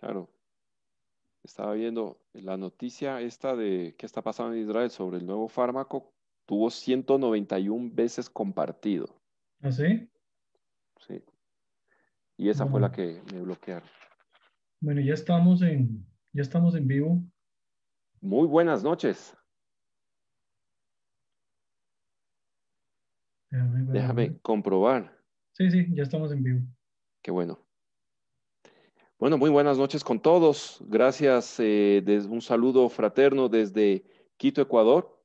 [0.00, 0.30] Claro.
[1.42, 6.14] Estaba viendo la noticia esta de qué está pasando en Israel sobre el nuevo fármaco.
[6.46, 9.14] Tuvo 191 veces compartido.
[9.62, 10.08] ¿Ah, sí?
[11.06, 11.22] Sí.
[12.38, 13.88] Y esa fue la que me bloquearon.
[14.80, 17.22] Bueno, ya estamos en, ya estamos en vivo.
[18.22, 19.36] Muy buenas noches.
[23.50, 25.14] Déjame, comprobar.
[25.52, 26.60] Sí, sí, ya estamos en vivo.
[27.22, 27.69] Qué bueno.
[29.20, 30.78] Bueno, muy buenas noches con todos.
[30.86, 31.56] Gracias.
[31.58, 34.02] Eh, un saludo fraterno desde
[34.38, 35.22] Quito, Ecuador.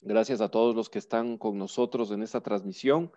[0.00, 3.12] Gracias a todos los que están con nosotros en esta transmisión.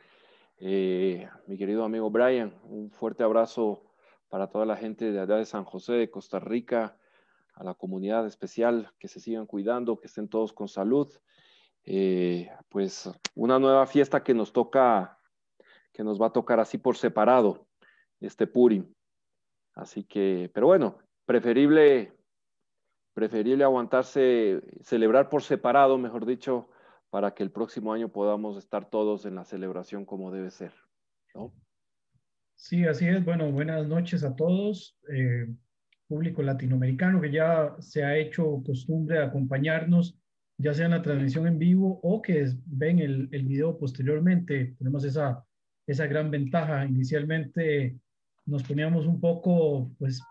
[0.57, 3.85] Eh, mi querido amigo Brian, un fuerte abrazo
[4.27, 6.97] para toda la gente de allá de San José, de Costa Rica,
[7.53, 11.09] a la comunidad especial, que se sigan cuidando, que estén todos con salud.
[11.85, 15.21] Eh, pues una nueva fiesta que nos toca,
[15.93, 17.65] que nos va a tocar así por separado,
[18.19, 18.93] este Purim.
[19.75, 22.13] Así que, pero bueno, preferible,
[23.13, 26.69] preferible aguantarse, celebrar por separado, mejor dicho,
[27.09, 30.73] para que el próximo año podamos estar todos en la celebración como debe ser.
[31.35, 31.53] ¿no?
[32.55, 33.23] Sí, así es.
[33.23, 34.97] Bueno, buenas noches a todos.
[35.11, 35.47] Eh,
[36.07, 40.21] público latinoamericano que ya se ha hecho costumbre de acompañarnos
[40.61, 44.75] ya sea en la transmisión en vivo o que ven el, el video posteriormente.
[44.77, 45.43] Tenemos esa,
[45.87, 46.85] esa gran ventaja.
[46.85, 47.97] Inicialmente
[48.45, 50.21] nos poníamos un poco, pues,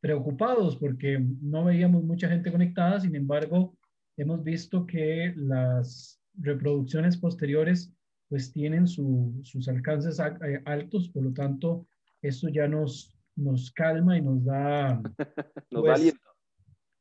[0.00, 3.00] preocupados porque no veíamos mucha gente conectada.
[3.00, 3.76] Sin embargo,
[4.16, 7.92] hemos visto que las reproducciones posteriores,
[8.28, 11.08] pues, tienen sus alcances eh, altos.
[11.08, 11.86] Por lo tanto,
[12.22, 15.00] esto ya nos, nos calma y nos da,
[15.70, 16.14] nos da pues,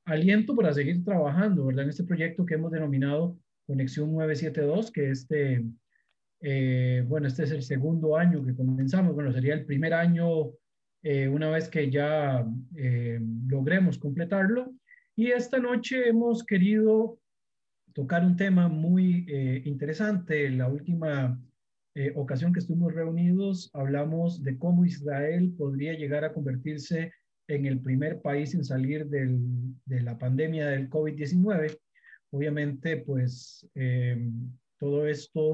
[0.05, 1.85] aliento para seguir trabajando, ¿verdad?
[1.85, 5.65] En este proyecto que hemos denominado Conexión 972, que este,
[6.47, 10.51] eh, bueno, este es el segundo año que comenzamos, bueno, sería el primer año
[11.01, 14.71] eh, una vez que ya eh, logremos completarlo.
[15.15, 17.17] Y esta noche hemos querido
[17.93, 19.25] tocar un tema muy
[19.65, 20.51] interesante.
[20.51, 21.41] La última
[22.13, 27.11] ocasión que estuvimos reunidos hablamos de cómo Israel podría llegar a convertirse
[27.47, 31.79] en el primer país en salir de la pandemia del COVID-19.
[32.31, 33.67] Obviamente, pues
[34.77, 35.51] todo esto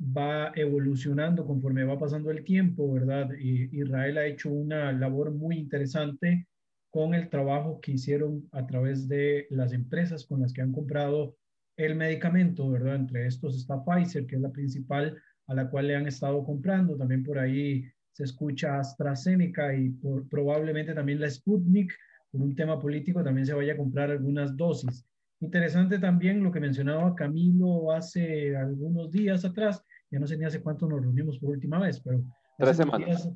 [0.00, 3.30] va evolucionando conforme va pasando el tiempo, ¿verdad?
[3.38, 6.46] Y Israel ha hecho una labor muy interesante
[6.90, 11.36] con el trabajo que hicieron a través de las empresas con las que han comprado
[11.76, 12.96] el medicamento, ¿verdad?
[12.96, 16.96] Entre estos está Pfizer, que es la principal a la cual le han estado comprando.
[16.96, 19.90] También por ahí se escucha AstraZeneca y
[20.30, 21.92] probablemente también la Sputnik,
[22.30, 25.04] por un tema político, también se vaya a comprar algunas dosis.
[25.40, 30.62] Interesante también lo que mencionaba Camilo hace algunos días atrás, ya no sé ni hace
[30.62, 32.24] cuánto nos reunimos por última vez, pero...
[32.58, 33.30] Tres semanas.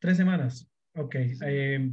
[0.00, 1.14] tres semanas, ok.
[1.46, 1.92] Eh,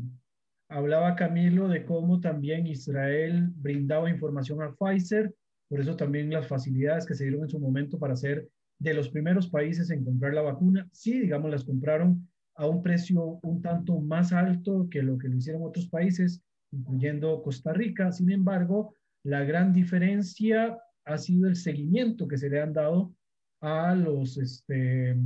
[0.70, 5.36] hablaba Camilo de cómo también Israel brindaba información a Pfizer,
[5.68, 8.48] por eso también las facilidades que se dieron en su momento para ser
[8.80, 10.88] de los primeros países en comprar la vacuna.
[10.92, 15.36] Sí, digamos, las compraron a un precio un tanto más alto que lo que lo
[15.36, 16.42] hicieron otros países,
[16.72, 18.12] incluyendo Costa Rica.
[18.12, 23.14] Sin embargo, la gran diferencia ha sido el seguimiento que se le han dado
[23.62, 25.18] a los, este,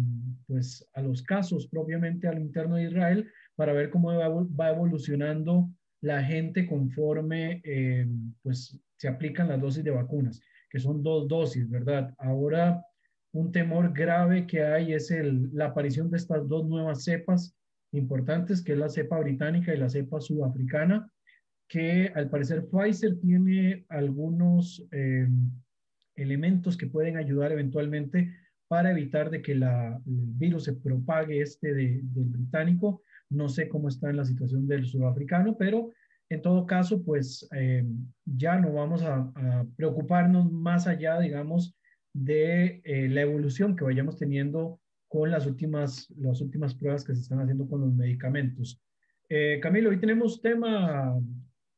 [0.48, 5.70] pues, a los casos propiamente al interno de Israel para ver cómo va, evolucionando
[6.02, 8.08] la gente conforme eh,
[8.42, 12.14] pues, se aplican las dosis de vacunas, que son dos dosis, ¿verdad?
[12.18, 12.84] Ahora
[13.34, 17.56] un temor grave que hay es el, la aparición de estas dos nuevas cepas
[17.92, 21.12] importantes, que es la cepa británica y la cepa sudafricana,
[21.68, 25.28] que al parecer Pfizer tiene algunos eh,
[26.16, 28.34] elementos que pueden ayudar eventualmente
[28.68, 33.02] para evitar de que la, el virus se propague este del británico.
[33.29, 35.91] No sé cómo está en la situación del sudafricano, pero
[36.29, 37.85] en todo caso, pues eh,
[38.25, 41.78] ya no vamos a, a, preocuparnos más allá, digamos,
[42.13, 47.22] de eh, la evolución que vayamos teniendo con las últimas, las últimas pruebas que se
[47.22, 48.82] están haciendo con los medicamentos.
[49.29, 51.20] Eh, Camilo, hoy tenemos tema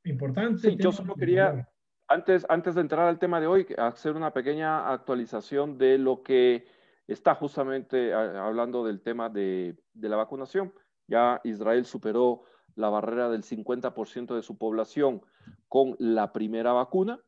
[0.10, 0.60] importante.
[0.60, 1.70] Sí, yo solo quería,
[2.08, 6.66] antes, antes de entrar al tema de hoy, hacer una pequeña actualización de lo que
[7.08, 10.74] está justamente hablando del tema de, de la vacunación.
[11.08, 12.44] Ya Israel superó
[12.76, 15.22] la barrera del 50% de su población
[15.68, 17.20] con la primera vacuna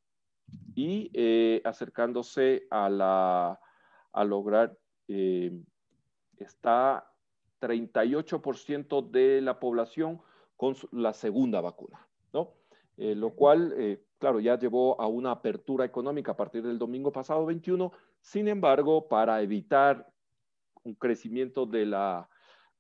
[0.76, 3.60] y eh, acercándose a, la,
[4.12, 4.78] a lograr,
[5.08, 5.52] eh,
[6.38, 7.12] está
[7.62, 10.22] 38% de la población
[10.56, 12.07] con la segunda vacuna.
[12.98, 17.46] Eh, lo cual, claro, ya llevó a una apertura económica a partir del domingo pasado
[17.46, 17.92] 21.
[18.20, 20.12] Sin embargo, para evitar
[20.84, 22.28] un crecimiento de la,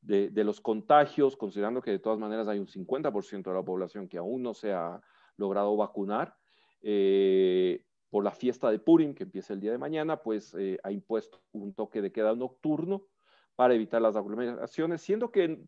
[0.02, 4.18] de, los contagios, considerando que de todas maneras hay un 50% de la población que
[4.18, 5.02] aún no se ha
[5.36, 6.36] logrado vacunar,
[6.81, 10.92] eh, por la fiesta de Purim, que empieza el día de mañana, pues eh, ha
[10.92, 13.06] impuesto un toque de queda nocturno
[13.56, 15.60] para evitar las aglomeraciones, siendo que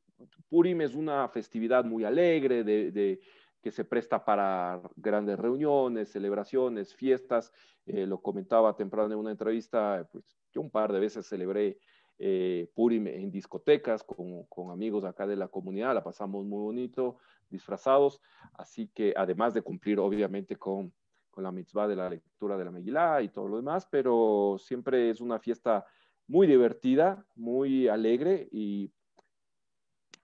[0.47, 3.19] Purim es una festividad muy alegre, de,
[3.61, 7.51] que se presta para grandes reuniones, celebraciones, fiestas.
[7.85, 11.77] Eh, lo comentaba temprano en una entrevista, pues yo un par de veces celebré
[12.17, 17.17] eh, Purim en discotecas con, con, amigos acá de la comunidad, la pasamos muy bonito,
[17.49, 18.21] disfrazados,
[18.53, 20.93] así que además de cumplir obviamente con,
[21.29, 25.09] con la mitzvah de la lectura de la Megilá y todo lo demás, pero siempre
[25.09, 25.85] es una fiesta
[26.27, 28.91] muy divertida, muy alegre y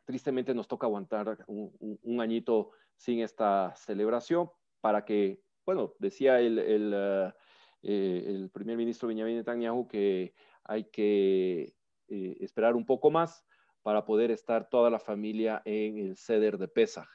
[0.05, 4.49] tristemente nos toca aguantar un, añito sin esta celebración
[4.81, 7.33] para que, bueno, decía el, el, eh,
[7.83, 10.33] eh, el primer ministro Benjamin Netanyahu que
[10.63, 11.75] hay que
[12.07, 13.45] eh, esperar un poco más
[13.81, 17.07] para poder estar toda la familia en el ceder de Pesach.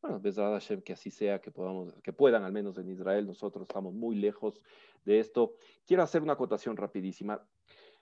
[0.00, 3.92] Bueno, Hashem, que así sea, que podamos, que puedan al menos en Israel, nosotros estamos
[3.92, 4.60] muy lejos
[5.04, 5.54] de esto.
[5.84, 7.44] Quiero hacer una acotación rapidísima.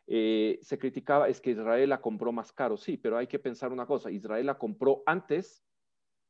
[0.07, 3.87] Se criticaba, es que Israel la compró más caro, sí, pero hay que pensar una
[3.87, 5.65] cosa, Israel la compró antes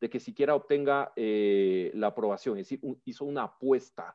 [0.05, 4.15] de que siquiera obtenga eh, la aprobación, es decir, hizo una apuesta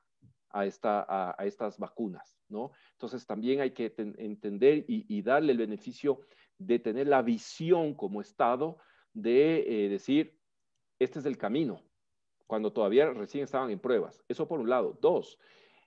[0.51, 2.73] a, esta, a, estas vacunas, ¿no?
[2.91, 6.19] Entonces también hay que entender y, darle el beneficio
[6.59, 8.77] de tener la visión como Estado
[9.13, 10.37] de eh, decir,
[10.99, 11.81] este es el camino,
[12.45, 14.23] cuando todavía recién estaban en pruebas.
[14.27, 14.95] Eso por un lado.
[15.01, 15.39] Dos,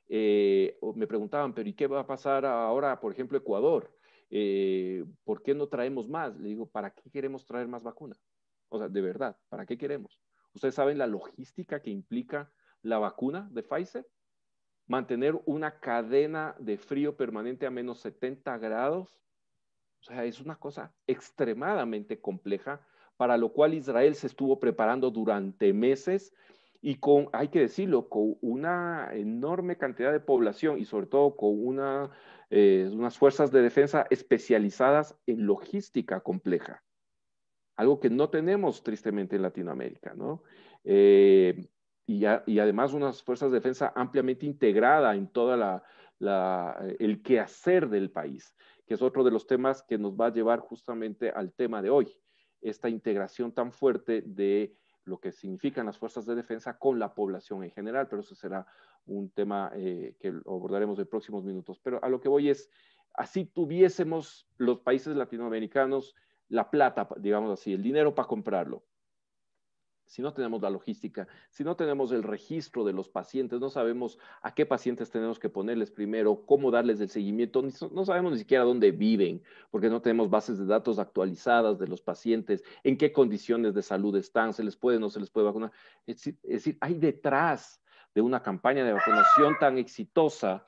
[0.08, 3.96] eh, me preguntaban, pero ¿y qué va a pasar ahora, por ejemplo, Ecuador?
[5.22, 6.36] ¿Por qué no traemos más?
[6.40, 8.20] Le digo, ¿para qué queremos traer más vacunas?
[8.72, 10.18] O sea, de verdad, ¿para qué queremos?
[10.54, 12.50] ¿Ustedes saben la logística que implica
[12.82, 14.06] la vacuna de Pfizer?
[14.86, 19.20] mantener una cadena de frío permanente a menos 70 grados.
[20.00, 22.86] O sea, es una cosa extremadamente compleja,
[23.16, 26.34] para lo cual Israel se estuvo preparando durante meses
[26.80, 31.64] y con, hay que decirlo, con una enorme cantidad de población y sobre todo con
[31.64, 32.10] una,
[32.50, 36.82] eh, unas fuerzas de defensa especializadas en logística compleja.
[37.76, 40.42] Algo que no tenemos tristemente en Latinoamérica, ¿no?
[40.84, 41.68] Eh,
[42.06, 42.24] y,
[42.58, 45.82] además unas fuerzas de defensa ampliamente integrada en toda
[46.18, 48.54] la, eh, el quehacer del país,
[48.86, 51.90] que es otro de los temas que nos va a llevar justamente al tema de
[51.90, 52.08] hoy,
[52.60, 57.64] esta integración tan fuerte de lo que significan las fuerzas de defensa con la población
[57.64, 58.66] en general, pero eso será
[59.06, 61.80] un tema eh, que abordaremos en próximos minutos.
[61.82, 62.70] Pero a lo que voy es,
[63.14, 66.14] así tuviésemos los países latinoamericanos
[66.52, 68.84] la plata, digamos así, el dinero para comprarlo,
[70.04, 74.18] si no tenemos la logística, si no tenemos el registro de los pacientes, no sabemos
[74.42, 78.64] a qué pacientes tenemos que ponerles primero, cómo darles el seguimiento, no sabemos ni siquiera
[78.64, 83.72] dónde viven, porque no tenemos bases de datos actualizadas de los pacientes, en qué condiciones
[83.72, 85.72] de salud están, se les puede o no se les puede vacunar.
[86.06, 87.82] Es decir, hay detrás
[88.14, 90.66] de una campaña de vacunación tan exitosa,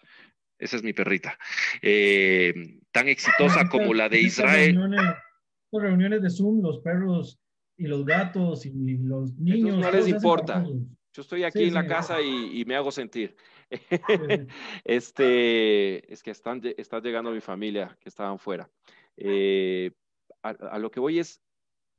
[0.59, 1.39] esa es mi perrita,
[1.83, 2.55] eh,
[2.91, 4.79] tan exitosa como la de Israel.
[5.81, 7.41] Reuniones, reuniones de Zoom, los perros
[7.77, 9.79] y los gatos y los niños.
[9.79, 10.65] no les importa.
[11.13, 13.37] Yo estoy aquí en la casa y, me hago sentir.
[14.85, 18.69] este, es que están, está llegando mi familia que estaban fuera.
[19.17, 19.93] Eh,
[20.43, 21.41] a, lo que voy es,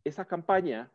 [0.04, 0.92] esa campaña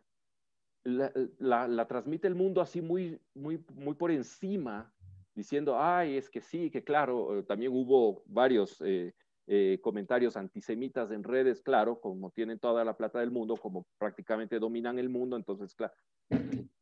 [0.85, 4.93] la, la, transmite el mundo así muy, muy, muy por encima,
[5.35, 9.14] diciendo, ay, es que sí, que claro, eh, también hubo varios eh,
[9.52, 14.61] eh, comentarios antisemitas en redes, claro, como tienen toda la plata del mundo, como prácticamente
[14.61, 15.92] dominan el mundo, entonces, claro,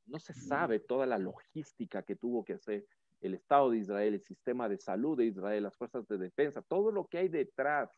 [0.04, 2.84] no se sabe toda la logística que tuvo que hacer
[3.22, 6.92] el Estado de Israel, el sistema de salud de Israel, las fuerzas de defensa, todo
[6.92, 7.90] lo que hay detrás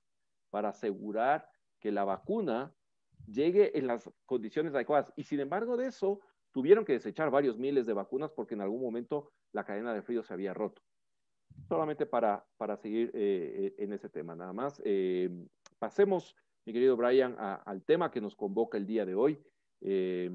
[0.50, 1.48] para asegurar
[1.80, 2.72] que la vacuna
[3.26, 5.12] llegue en las condiciones adecuadas.
[5.16, 6.20] Y sin embargo de eso,
[6.52, 10.22] tuvieron que desechar varios miles de vacunas porque en algún momento la cadena de frío
[10.22, 10.80] se había roto
[11.68, 14.80] solamente para, para seguir eh, en ese tema, nada más.
[14.84, 15.30] Eh,
[15.78, 19.42] pasemos, mi querido Brian, al tema que nos convoca el día de hoy.
[19.80, 20.30] Eh,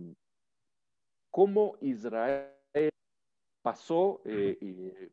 [1.30, 2.50] ¿Cómo Israel
[3.62, 4.22] pasó,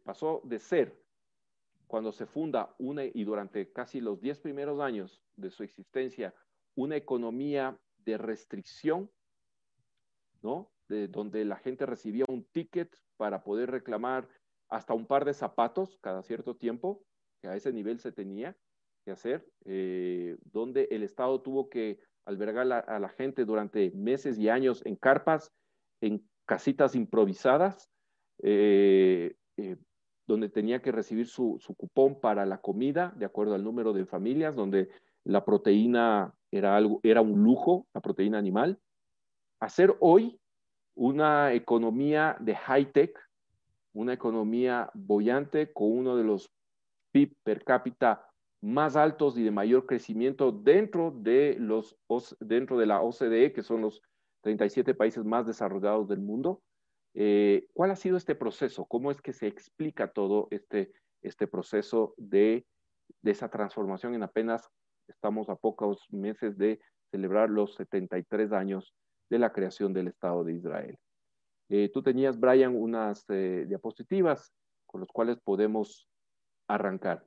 [0.05, 1.03] pasó de ser,
[1.87, 6.35] cuando se funda una, y durante casi los diez primeros años de su existencia,
[6.75, 9.11] una economía de restricción,
[10.43, 10.71] ¿no?
[10.89, 14.29] De donde la gente recibía un ticket para poder reclamar
[14.73, 17.05] hasta un par de zapatos cada cierto tiempo,
[17.43, 18.57] que a ese nivel se tenía
[19.05, 24.49] que hacer, eh, donde el Estado tuvo que albergar a la gente durante meses y
[24.49, 25.53] años en carpas,
[26.01, 27.91] en casitas improvisadas,
[28.43, 29.77] eh, eh,
[30.27, 34.07] donde tenía que recibir su, su, cupón para la comida, de acuerdo al número de
[34.07, 34.89] familias, donde
[35.25, 38.79] la proteína era, algo, era un lujo la proteína animal,
[39.61, 40.41] hacer hoy
[40.95, 43.19] una economía de high-tech,
[43.93, 46.51] una economía bollante con uno de los
[47.13, 48.27] PIB per cápita
[48.63, 51.99] más altos y de mayor crecimiento dentro de, los,
[52.41, 54.03] dentro de la OCDE, que son los
[54.43, 56.63] 37 países más desarrollados del mundo.
[57.15, 58.85] Eh, ¿Cuál ha sido este proceso?
[58.87, 62.65] ¿Cómo es que se explica todo este, este proceso de,
[63.21, 64.71] de esa transformación en apenas
[65.09, 66.81] estamos a pocos meses de
[67.11, 68.95] celebrar los 73 años
[69.29, 70.99] de la creación del Estado de Israel?
[71.75, 74.53] Eh, tú tenías, Brian, unas eh, diapositivas
[74.85, 76.07] con las cuales podemos
[76.69, 77.25] arrancar.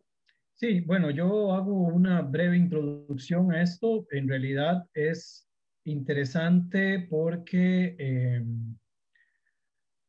[0.53, 4.05] Sí, bueno, yo hago una breve introducción a esto.
[4.11, 5.49] En realidad es
[5.85, 8.45] interesante porque eh,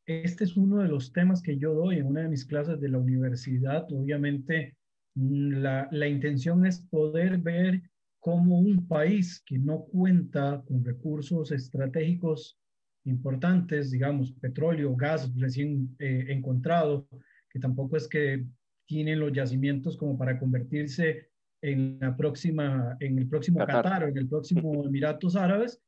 [0.05, 2.89] este es uno de los temas que yo doy en una de mis clases de
[2.89, 3.91] la universidad.
[3.91, 4.77] Obviamente,
[5.15, 7.81] mm, la, la intención es poder ver
[8.19, 12.59] cómo un país que no cuenta con recursos estratégicos
[13.07, 17.07] importantes, digamos, petróleo, gas recién eh, encontrado,
[17.49, 18.45] que tampoco es que
[18.85, 21.29] tienen los yacimientos como para convertirse
[21.61, 25.81] en la próxima, en el próximo Qatar, o en el próximo Emiratos Árabes,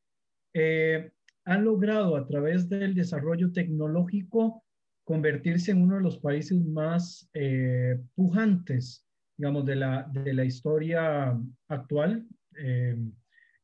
[0.54, 1.12] eh,
[1.46, 4.64] han logrado a través del desarrollo tecnológico
[5.04, 9.06] convertirse en uno de los países más eh, pujantes,
[9.38, 11.36] digamos, de la, de la historia
[11.68, 12.96] actual eh,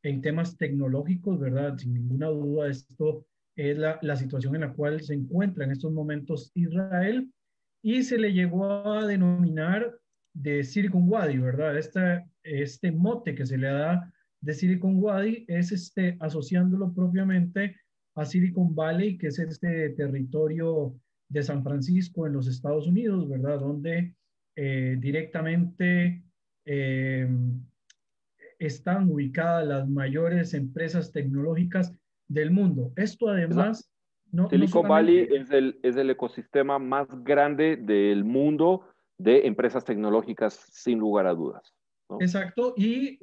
[0.01, 1.77] en temas tecnológicos, ¿verdad?
[1.77, 5.91] Sin ninguna duda, esto es la, la situación en la cual se encuentra en estos
[5.91, 7.31] momentos Israel
[7.81, 9.97] y se le llegó a denominar
[10.33, 11.77] de Silicon Wadi, ¿verdad?
[11.77, 17.77] Este, este mote que se le da de Silicon Wadi es este, asociándolo propiamente
[18.15, 20.95] a Silicon Valley, que es este territorio
[21.29, 23.59] de San Francisco en los Estados Unidos, ¿verdad?
[23.59, 24.15] Donde
[24.55, 26.23] eh, directamente
[26.65, 27.27] eh,
[28.59, 31.93] están ubicadas las mayores empresas tecnológicas
[32.27, 32.91] del mundo.
[32.95, 33.89] Esto además
[34.49, 38.81] Silicon Valley es el, es el ecosistema más grande del mundo
[39.17, 41.73] de empresas tecnológicas, sin lugar a dudas.
[42.19, 43.19] Exacto, y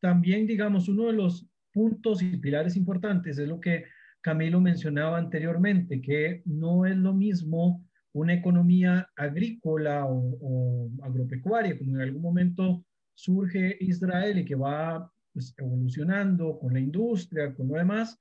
[0.00, 3.84] también, digamos, uno de los puntos y pilares importantes es lo que
[4.20, 12.02] Camilo mencionaba anteriormente, que no es lo mismo una economía agrícola o, agropecuaria, como en
[12.02, 18.20] algún momento surge Israel y que va pues, evolucionando con la industria, con lo demás,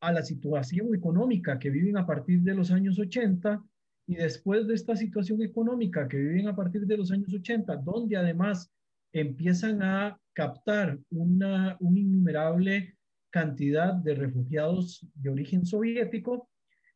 [0.00, 3.62] a la situación económica que viven a partir de los años 80
[4.06, 8.16] y después de esta situación económica que viven a partir de los años 80, donde
[8.16, 8.72] además
[9.12, 12.96] empiezan a captar una, innumerable
[13.30, 16.48] cantidad de refugiados de origen soviético,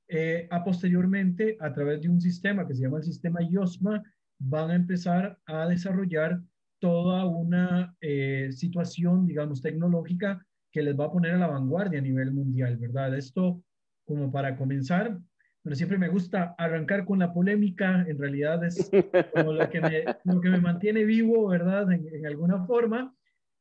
[0.08, 4.02] eh, a posteriormente, a través de un sistema que se llama el sistema IOSMA,
[4.38, 6.40] van a empezar a desarrollar
[6.80, 12.02] toda una eh, situación, digamos, tecnológica que les va a poner a la vanguardia a
[12.02, 13.16] nivel mundial, ¿verdad?
[13.16, 13.62] Esto,
[14.04, 15.16] como para comenzar,
[15.62, 18.90] pero siempre me gusta arrancar con la polémica, en realidad es
[19.32, 21.92] como lo que me, lo que me mantiene vivo, ¿verdad?
[21.92, 23.14] En, alguna forma.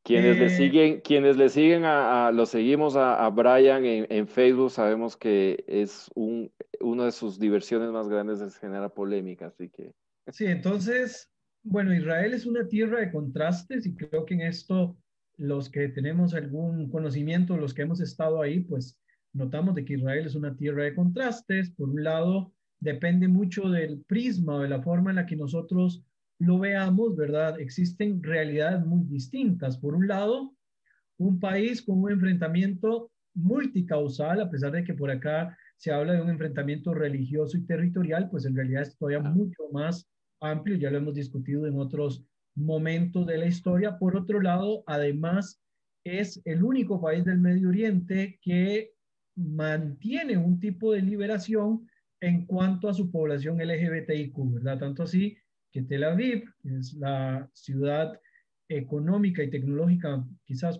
[0.04, 4.28] Quienes le eh, siguen, quienes le siguen a, lo seguimos a, a Brian en, en,
[4.28, 6.52] Facebook, sabemos que es un,
[6.82, 9.94] una de sus diversiones más grandes es generar polémica, así que.
[10.30, 14.98] Sí, entonces, bueno, Israel es una tierra de contrastes y creo que en esto
[15.38, 19.00] los que tenemos algún conocimiento, los que hemos estado ahí, pues
[19.34, 21.72] notamos de que Israel es una tierra de contrastes.
[21.72, 26.04] Por un lado, depende mucho del prisma de la forma en la que nosotros
[26.40, 27.60] lo veamos, ¿verdad?
[27.60, 29.78] Existen realidades muy distintas.
[29.78, 30.54] Por un lado,
[31.18, 36.22] un país con un enfrentamiento multicausal, a pesar de que por acá se habla de
[36.22, 40.08] un enfrentamiento religioso y territorial, pues en realidad es todavía mucho más
[40.40, 42.24] amplio, ya lo hemos discutido en otros
[42.56, 43.98] momento de la historia.
[43.98, 45.62] Por otro lado, además,
[46.04, 48.92] es el único país del Medio Oriente que
[49.36, 51.88] mantiene un tipo de liberación
[52.22, 54.80] en cuanto a su población LGBTIQ, ¿verdad?
[54.80, 55.38] Tanto así
[55.72, 58.20] que Tel Aviv, que es la ciudad
[58.70, 60.80] económica y tecnológica quizás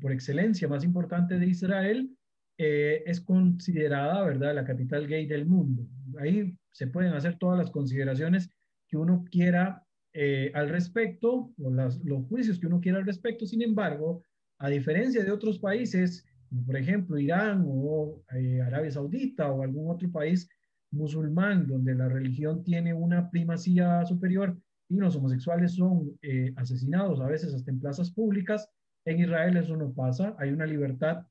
[0.00, 2.10] por excelencia más importante de Israel,
[2.56, 5.86] eh, es considerada, ¿verdad?, la capital gay del mundo.
[6.18, 8.50] Ahí se pueden hacer todas las consideraciones
[8.88, 9.84] que uno quiera
[10.20, 13.46] eh, al respecto, o los juicios que uno quiera al respecto.
[13.46, 14.24] Sin embargo,
[14.58, 16.26] a diferencia de otros países,
[16.66, 20.48] por ejemplo Irán o eh, Arabia Saudita o algún otro país
[20.90, 24.58] musulmán donde la religión tiene una primacía superior
[24.88, 28.68] y los homosexuales son eh, asesinados a veces hasta en plazas públicas,
[29.04, 30.34] en Israel eso no pasa.
[30.40, 31.28] Hay una libertad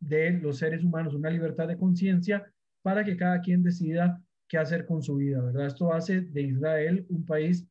[0.00, 4.86] de los seres humanos, una libertad de conciencia para que cada quien decida qué hacer
[4.86, 5.68] con su vida, ¿verdad?
[5.68, 7.64] Esto hace de Israel un país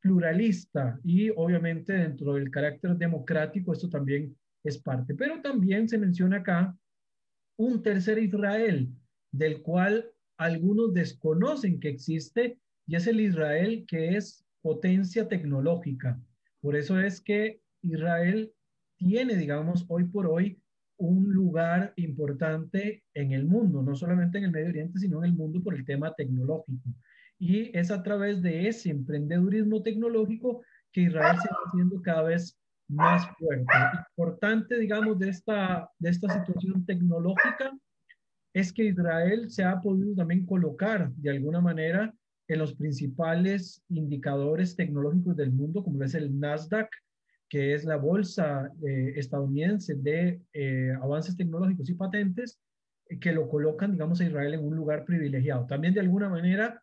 [0.00, 5.14] pluralista y obviamente dentro del carácter democrático esto también es parte.
[5.14, 6.76] Pero también se menciona acá
[7.56, 8.88] un tercer Israel,
[9.32, 16.20] del cual algunos desconocen que existe, y es el Israel que es potencia tecnológica.
[16.60, 18.52] Por eso es que Israel
[18.96, 20.60] tiene, digamos, hoy por hoy
[20.96, 25.36] un lugar importante en el mundo, no solamente en el Medio Oriente, sino en el
[25.36, 26.88] mundo por el tema tecnológico.
[27.38, 32.58] Y es a través de ese emprendedurismo tecnológico que Israel se está haciendo cada vez
[32.88, 33.66] más fuerte.
[34.16, 37.72] Importante, digamos, de esta, de esta situación tecnológica
[38.54, 42.12] es que Israel se ha podido también colocar de alguna manera
[42.48, 46.88] en los principales indicadores tecnológicos del mundo, como es el Nasdaq,
[47.48, 52.58] que es la bolsa eh, estadounidense de eh, avances tecnológicos y patentes,
[53.20, 55.66] que lo colocan, digamos, a Israel en un lugar privilegiado.
[55.66, 56.82] También de alguna manera,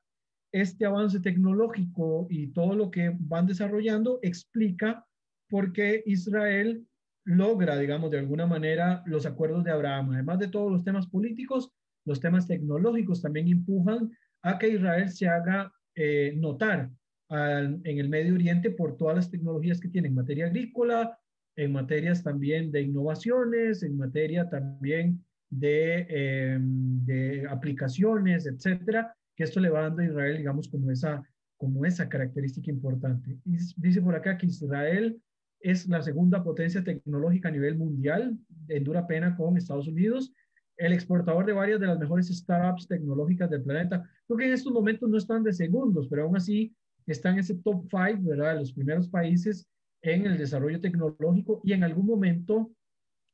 [0.56, 5.06] este avance tecnológico y todo lo que van desarrollando explica
[5.50, 6.88] por qué Israel
[7.26, 10.12] logra, digamos, de alguna manera los acuerdos de Abraham.
[10.12, 11.72] Además de todos los temas políticos,
[12.06, 14.10] los temas tecnológicos también empujan
[14.44, 16.90] a que Israel se haga eh, notar
[17.30, 21.20] en el Medio Oriente por todas las tecnologías que tiene en materia agrícola,
[21.58, 26.60] en materias también de innovaciones, en materia también de,
[27.04, 31.24] de aplicaciones, etcétera, que esto le va dando a Israel, digamos, como esa,
[31.58, 33.38] como esa característica importante.
[33.46, 35.22] Y dice por acá que Israel
[35.60, 38.38] es la segunda potencia tecnológica a nivel mundial,
[38.68, 40.34] en dura pena con Estados Unidos,
[40.78, 44.10] el exportador de varias de las mejores startups tecnológicas del planeta.
[44.28, 46.76] Creo que en estos momentos no están de segundos, pero aún así
[47.08, 48.58] están en ese top five, ¿verdad?
[48.58, 49.68] Los primeros países
[50.02, 52.72] en el desarrollo tecnológico y en algún momento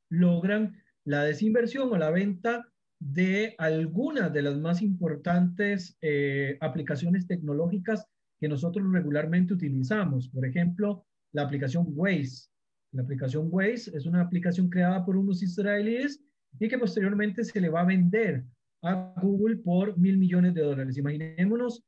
[0.08, 2.66] logran la desinversión o la venta
[3.04, 8.06] de algunas de las más importantes eh, aplicaciones tecnológicas
[8.38, 10.28] que nosotros regularmente utilizamos.
[10.28, 12.48] Por ejemplo, la aplicación Waze.
[12.92, 16.22] La aplicación Waze es una aplicación creada por unos israelíes
[16.60, 18.44] y que posteriormente se le va a vender
[18.82, 20.96] a Google por mil millones de dólares.
[20.96, 21.82] Imaginémonos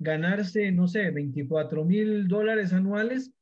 [0.00, 3.32] ganarse, no sé, 24 mil dólares anuales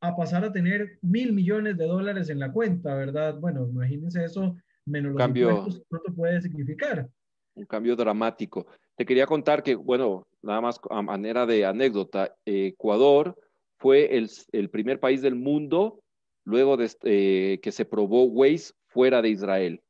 [0.00, 3.38] a pasar a tener mil millones de dólares en la cuenta, ¿verdad?
[3.40, 4.56] Bueno, imagínense eso,
[4.88, 7.08] menos los cambio, impuestos, ¿cuánto puede significar?
[7.54, 8.66] Un cambio dramático.
[8.96, 13.36] Te quería contar que, bueno, nada más a manera de anécdota, Ecuador
[13.78, 16.02] fue el, el primer país del mundo
[16.44, 19.82] luego de eh, que se probó Waze fuera de Israel.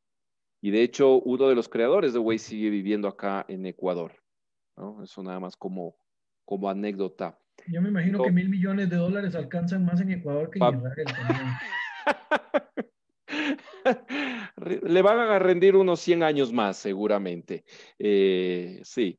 [0.61, 4.12] Y de hecho, uno de los creadores de Waze sigue viviendo acá en Ecuador.
[4.76, 5.02] ¿no?
[5.04, 5.96] Eso nada más como,
[6.44, 7.38] como anécdota.
[7.68, 11.06] Yo me imagino que mil millones de dólares alcanzan más en Ecuador que en Israel
[14.68, 17.64] Le van a rendir unos 100 años más, seguramente.
[17.98, 19.18] Eh, sí,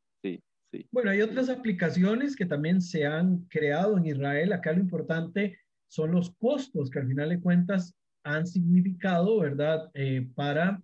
[0.91, 4.53] bueno, hay otras aplicaciones que también se han creado en Israel.
[4.53, 5.57] Acá lo importante
[5.87, 9.89] son los costos que al final de cuentas han significado, ¿verdad?
[9.93, 10.81] Eh, para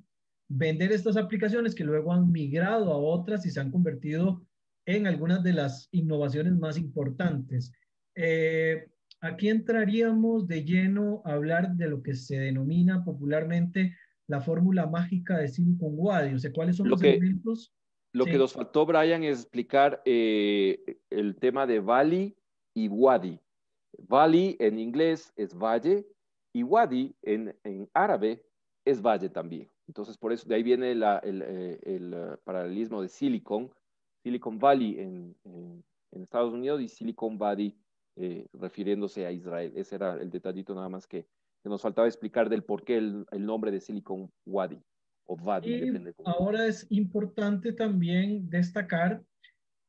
[0.48, 4.44] vender estas aplicaciones que luego han migrado a otras y se han convertido
[4.86, 7.72] en algunas de las innovaciones más importantes.
[8.16, 8.88] Eh,
[9.22, 13.96] aquí entraríamos de lleno a hablar de lo que se denomina popularmente
[14.28, 16.34] la fórmula mágica de Silicon Valley.
[16.34, 17.72] O sea, ¿cuáles son los elementos?
[18.16, 22.34] Lo que nos faltó, Brian, es explicar eh, el tema de Valley
[22.74, 23.40] y Wadi.
[23.98, 26.08] Valley en inglés es valle
[26.54, 27.54] y Wadi en,
[27.94, 28.42] árabe
[28.86, 29.70] es valle también.
[29.88, 33.70] Entonces, por eso, de ahí viene el, eh, eh, paralelismo de Silicon,
[34.24, 35.36] Silicon Valley en,
[36.12, 37.78] Estados Unidos y Silicon Valley
[38.54, 39.74] refiriéndose a Israel.
[39.76, 41.28] Ese era el detallito nada más que,
[41.70, 44.82] nos faltaba explicar del por qué el, el nombre de Silicon Wadi
[46.26, 49.24] ahora es importante también destacar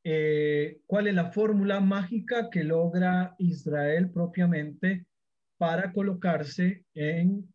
[0.03, 5.05] eh, cuál es la fórmula mágica que logra Israel propiamente
[5.57, 7.47] para colocarse en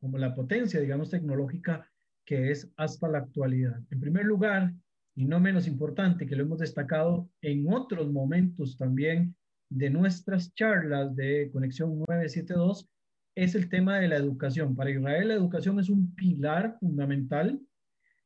[0.00, 1.86] como la potencia, digamos, tecnológica
[2.24, 3.78] que es hasta la actualidad.
[3.90, 4.72] En primer lugar,
[5.14, 9.36] y no menos importante, que lo hemos destacado en otros momentos también
[9.70, 12.88] de nuestras charlas de Conexión 972,
[13.34, 14.74] es el tema de la educación.
[14.74, 17.60] Para Israel la educación es un pilar fundamental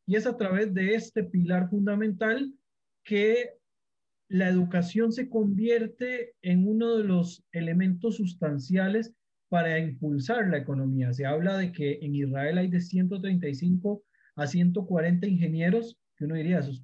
[0.07, 2.53] y es a través de este pilar fundamental
[3.05, 3.51] que
[4.29, 9.15] la educación se convierte en uno de los elementos sustanciales
[9.49, 11.13] para impulsar la economía.
[11.13, 14.03] Se habla de que en Israel hay de 135
[14.37, 16.83] a 140 ingenieros, que uno diría, es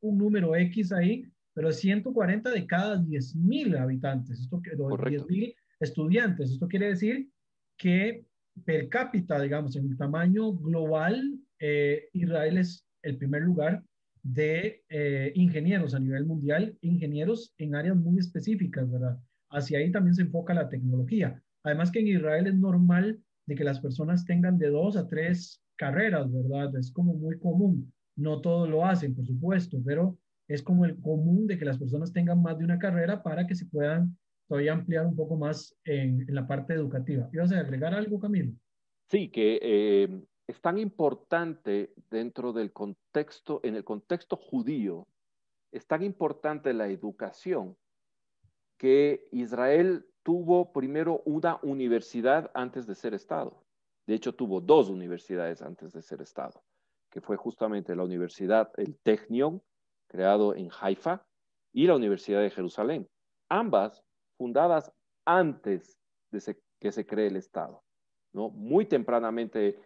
[0.00, 6.50] un número X ahí, pero 140 de cada 10.000 habitantes, esto, 10.000 estudiantes.
[6.50, 7.28] Esto quiere decir
[7.76, 8.24] que
[8.64, 13.82] per cápita, digamos, en tamaño global, eh, Israel es el primer lugar
[14.22, 19.18] de eh, ingenieros a nivel mundial, ingenieros en áreas muy específicas, ¿verdad?
[19.50, 21.42] Hacia ahí también se enfoca la tecnología.
[21.62, 25.62] Además que en Israel es normal de que las personas tengan de dos a tres
[25.76, 26.76] carreras, ¿verdad?
[26.76, 27.92] Es como muy común.
[28.16, 30.18] No todos lo hacen, por supuesto, pero
[30.50, 33.54] es como el común de que las personas tengan más de una carrera para que
[33.54, 37.30] se puedan todavía ampliar un poco más en, la parte educativa.
[37.32, 38.52] ¿Ibas a agregar algo, Camilo?
[39.08, 45.06] Sí, que eh, es tan importante dentro del contexto, en el contexto judío,
[45.70, 47.76] es tan importante la educación
[48.76, 53.62] que Israel tuvo primero una universidad antes de ser Estado.
[54.04, 56.60] De hecho, tuvo dos universidades antes de ser Estado,
[57.08, 59.62] que fue justamente la Universidad, el Technion,
[60.10, 61.24] creado en Haifa,
[61.72, 63.08] y la Universidad de Jerusalén.
[63.48, 64.04] Ambas
[64.36, 64.92] fundadas
[65.24, 65.96] antes
[66.30, 67.82] de que se cree el Estado.
[68.32, 68.50] ¿no?
[68.50, 69.78] Muy tempranamente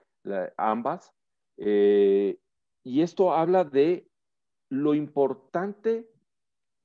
[0.56, 1.12] ambas.
[1.56, 2.38] Eh,
[2.82, 4.08] y esto habla de
[4.70, 6.08] lo importante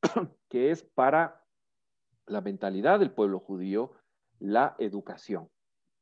[0.50, 1.46] que es para
[2.26, 3.94] la mentalidad del pueblo judío
[4.40, 5.50] la educación,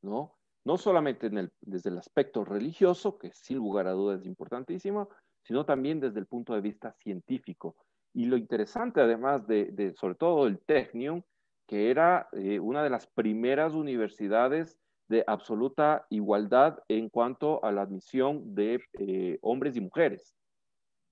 [0.03, 0.37] ¿no?
[0.63, 1.29] No solamente
[1.61, 5.09] desde el aspecto religioso, que sin lugar a dudas es importantísimo,
[5.47, 7.77] sino también desde el punto de vista científico.
[8.13, 11.23] Y lo interesante, además de, sobre todo el Technion,
[11.65, 17.83] que era eh, una de las primeras universidades de absoluta igualdad en cuanto a la
[17.83, 20.35] admisión de eh, hombres y mujeres.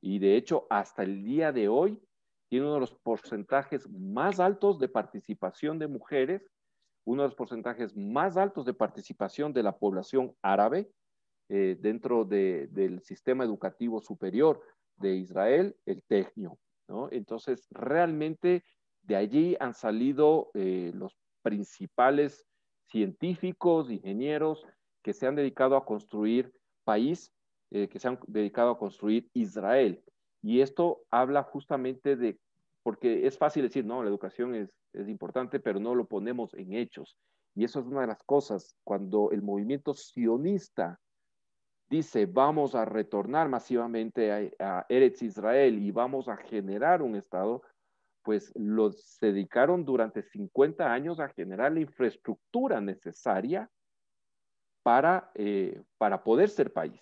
[0.02, 1.98] Y de hecho, hasta el día de hoy,
[2.50, 6.52] tiene uno de los porcentajes más altos de participación de mujeres,
[7.06, 10.92] uno de los porcentajes más altos de participación de la población árabe
[11.50, 14.62] eh, dentro del sistema educativo superior
[14.98, 16.58] de Israel, el Tecnio.
[16.88, 17.08] ¿no?
[17.12, 18.64] Entonces, realmente
[19.04, 22.48] de allí han salido eh, los principales
[22.88, 24.66] científicos, ingenieros
[25.04, 26.52] que se han dedicado a construir
[26.84, 27.32] país,
[27.70, 30.04] eh, que se han dedicado a construir Israel.
[30.42, 32.40] Y esto habla justamente de,
[32.82, 36.74] porque es fácil decir, no, la educación es, es importante, pero no lo ponemos en
[36.74, 37.18] hechos.
[37.54, 41.00] Y eso es una de las cosas, cuando el movimiento sionista
[41.90, 47.62] dice, vamos a retornar masivamente a, a Eretz Israel y vamos a generar un Estado,
[48.24, 53.70] pues los dedicaron durante 50 años a generar la infraestructura necesaria
[54.86, 57.02] para, eh, para poder ser país.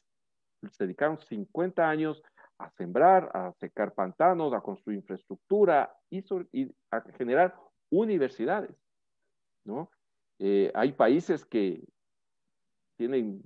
[0.71, 2.23] Se dedicaron 50 años
[2.57, 6.23] a sembrar, a secar pantanos, a construir infraestructura y,
[6.91, 7.53] a generar
[7.89, 8.73] universidades.
[9.65, 9.91] ¿no?
[10.39, 11.83] Eh, hay países que
[12.95, 13.43] tienen,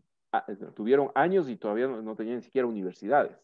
[0.76, 3.38] tuvieron años y todavía no tenían ni siquiera universidades.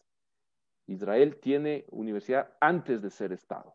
[0.86, 3.74] Israel tiene universidad antes de ser Estado.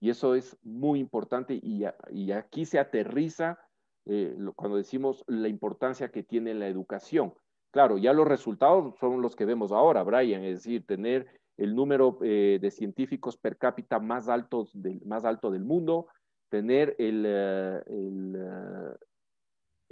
[0.00, 1.84] Y eso es muy importante y,
[2.32, 3.58] aquí se aterriza
[4.06, 7.32] eh, cuando decimos la importancia que tiene la educación.
[7.70, 12.18] Claro, ya los resultados son los que vemos ahora, Brian, es decir, tener el número
[12.22, 16.08] eh, de científicos per cápita más, altos del, más alto del mundo,
[16.50, 17.82] tener el, eh,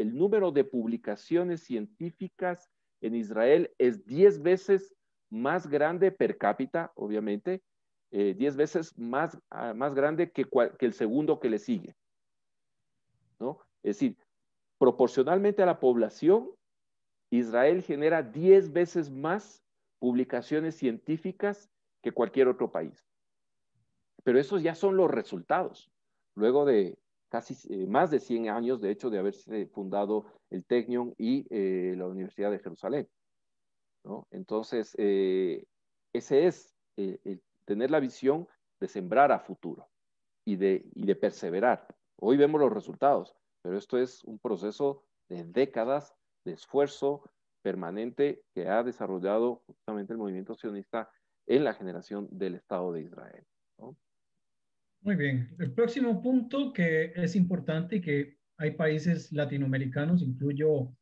[0.02, 2.68] el número de publicaciones científicas
[3.00, 4.94] en Israel es 10 veces
[5.30, 7.62] más grande per cápita, obviamente,
[8.10, 11.94] 10 eh, veces más, ah, más grande que, que, el segundo que le sigue.
[13.38, 13.60] ¿no?
[13.82, 14.18] Es decir,
[14.78, 16.50] proporcionalmente a la población,
[17.30, 19.62] Israel genera 10 veces más
[20.00, 21.70] publicaciones científicas
[22.02, 23.06] que cualquier otro país.
[24.24, 25.90] Pero esos ya son los resultados.
[26.34, 26.98] Luego de
[27.32, 31.94] casi eh, más de 100 años, de hecho, de haberse fundado el Technion y eh,
[31.96, 33.08] la Universidad de Jerusalén.
[34.30, 38.46] Entonces, ese es el, tener la visión
[38.80, 39.88] de sembrar a futuro
[40.44, 41.86] y de, y de perseverar.
[42.20, 46.14] Hoy vemos los resultados, pero esto es un proceso de décadas
[46.44, 47.22] de esfuerzo
[47.62, 51.08] permanente que ha desarrollado justamente el movimiento sionista
[51.46, 53.46] en la generación del Estado de Israel.
[55.02, 55.54] Muy bien.
[55.58, 60.96] El próximo punto que es importante y que hay países latinoamericanos, incluyo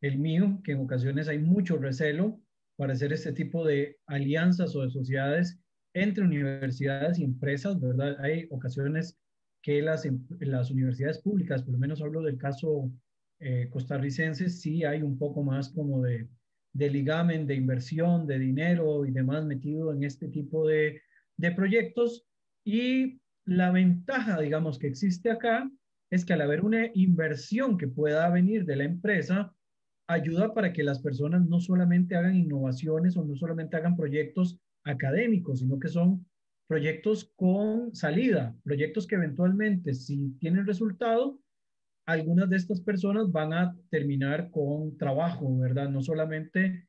[0.00, 2.40] el mío, que en ocasiones hay mucho recelo
[2.76, 5.60] para hacer este tipo de alianzas o de sociedades
[5.94, 8.16] entre universidades y empresas, ¿verdad?
[8.24, 9.20] Hay ocasiones
[9.62, 12.90] que las, em, las universidades públicas, por lo menos hablo del caso
[13.40, 16.28] eh, costarricense, sí hay un poco más como de,
[16.72, 21.02] de ligamen, de inversión, de dinero y demás metido en este tipo de,
[21.36, 22.26] de proyectos.
[22.64, 25.70] Y la ventaja, digamos, que existe acá
[26.10, 29.54] es que al haber una inversión que pueda venir de la empresa,
[30.08, 35.60] ayuda para que las personas no solamente hagan innovaciones o no solamente hagan proyectos académicos,
[35.60, 36.26] sino que son
[36.68, 41.38] proyectos con salida, proyectos que eventualmente, si tienen resultado,
[42.06, 45.88] algunas de estas personas van a terminar con trabajo, ¿verdad?
[45.88, 46.88] No solamente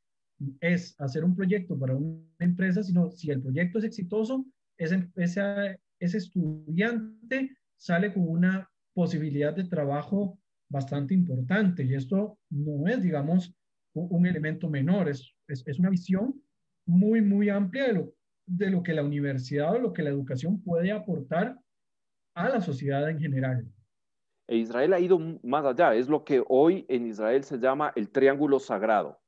[0.60, 4.46] es hacer un proyecto para una empresa, sino si el proyecto es exitoso,
[4.78, 10.40] ese, ese, ese estudiante sale con una posibilidad de trabajo
[10.70, 11.84] bastante importante.
[11.84, 13.54] Y esto no es, digamos,
[13.96, 16.42] un, elemento menor, es, es, es, una visión
[16.88, 18.14] muy, muy amplia de lo,
[18.48, 21.60] de lo que la universidad o lo que la educación puede aportar
[22.36, 23.72] a la sociedad en general.
[24.48, 28.10] E Israel ha ido más allá, es lo que hoy en Israel se llama el
[28.10, 29.22] triángulo sagrado,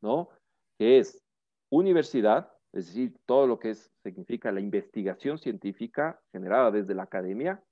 [0.00, 0.30] ¿no?
[0.78, 1.22] Que es
[1.70, 7.62] universidad, es decir, todo lo que es, significa la investigación científica generada desde la academia,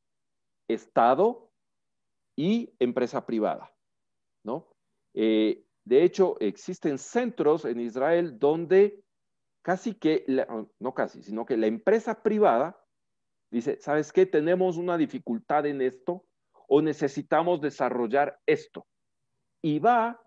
[0.69, 1.51] Estado
[2.37, 3.73] y empresa privada,
[4.45, 4.69] ¿no?
[5.15, 9.03] Eh, de hecho, existen centros en Israel donde
[9.63, 10.25] casi que,
[10.79, 12.79] no casi, sino que la empresa privada
[13.51, 14.27] dice, ¿sabes qué?
[14.27, 16.27] Tenemos una dificultad en esto
[16.69, 18.87] o necesitamos desarrollar esto.
[19.63, 20.23] Y va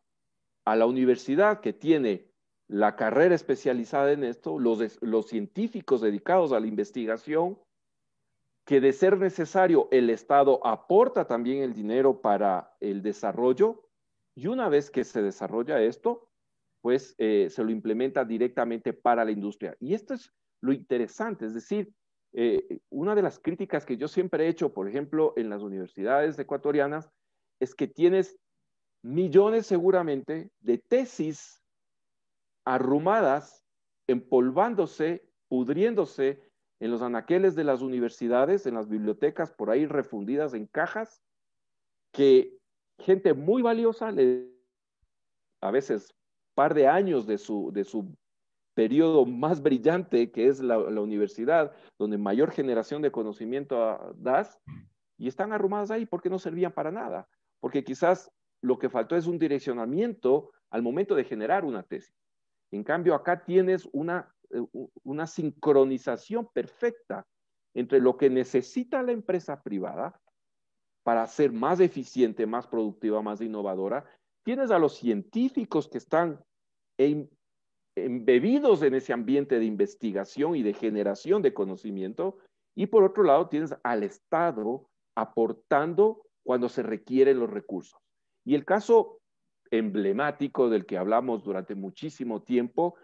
[0.66, 2.31] a la universidad que tiene
[2.72, 7.60] la carrera especializada en esto, los, los científicos dedicados a la investigación,
[8.66, 13.90] que de ser necesario el Estado aporta también el dinero para el desarrollo
[14.36, 16.30] y una vez que se desarrolla esto,
[16.80, 19.76] pues eh, se lo implementa directamente para la industria.
[19.82, 20.32] Y esto es
[20.62, 21.94] lo interesante, es decir,
[22.32, 26.40] eh, una de las críticas que yo siempre he hecho, por ejemplo, en las universidades
[26.40, 27.12] ecuatorianas,
[27.60, 28.40] es que tienes
[29.04, 31.61] millones seguramente de tesis
[32.66, 33.64] arrumadas,
[34.08, 36.42] empolvándose, pudriéndose
[36.80, 41.22] en los anaqueles de las universidades, en las bibliotecas, por ahí refundidas en cajas,
[42.12, 42.58] que
[43.00, 44.52] gente muy valiosa, le,
[45.62, 46.14] a veces
[46.56, 48.16] par de años de su, de su
[48.74, 54.60] periodo más brillante, que es la, universidad, donde mayor generación de conocimiento das,
[55.18, 57.28] y están arrumadas ahí porque no servían para nada,
[57.60, 62.16] porque quizás lo que faltó es un direccionamiento al momento de generar una tesis.
[62.72, 64.62] En cambio, acá tienes una, eh,
[65.04, 67.26] una sincronización perfecta
[67.74, 70.20] entre lo que necesita la empresa privada
[71.04, 74.06] para ser más eficiente, más productiva, más innovadora.
[74.44, 76.44] Tienes a los científicos que están
[77.96, 82.38] embebidos en ese ambiente de investigación y de generación de conocimiento.
[82.76, 88.00] Y por otro lado, tienes al Estado aportando cuando se requieren los recursos.
[88.46, 89.21] Y el caso
[89.72, 92.96] emblemático del que hablamos durante muchísimo tiempo,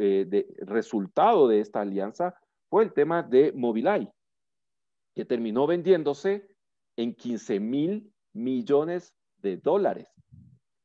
[0.00, 2.34] eh, de resultado de esta alianza,
[2.70, 4.10] fue el tema de Mobileye,
[5.14, 6.48] que terminó vendiéndose
[6.96, 10.08] en 15 mil millones de dólares.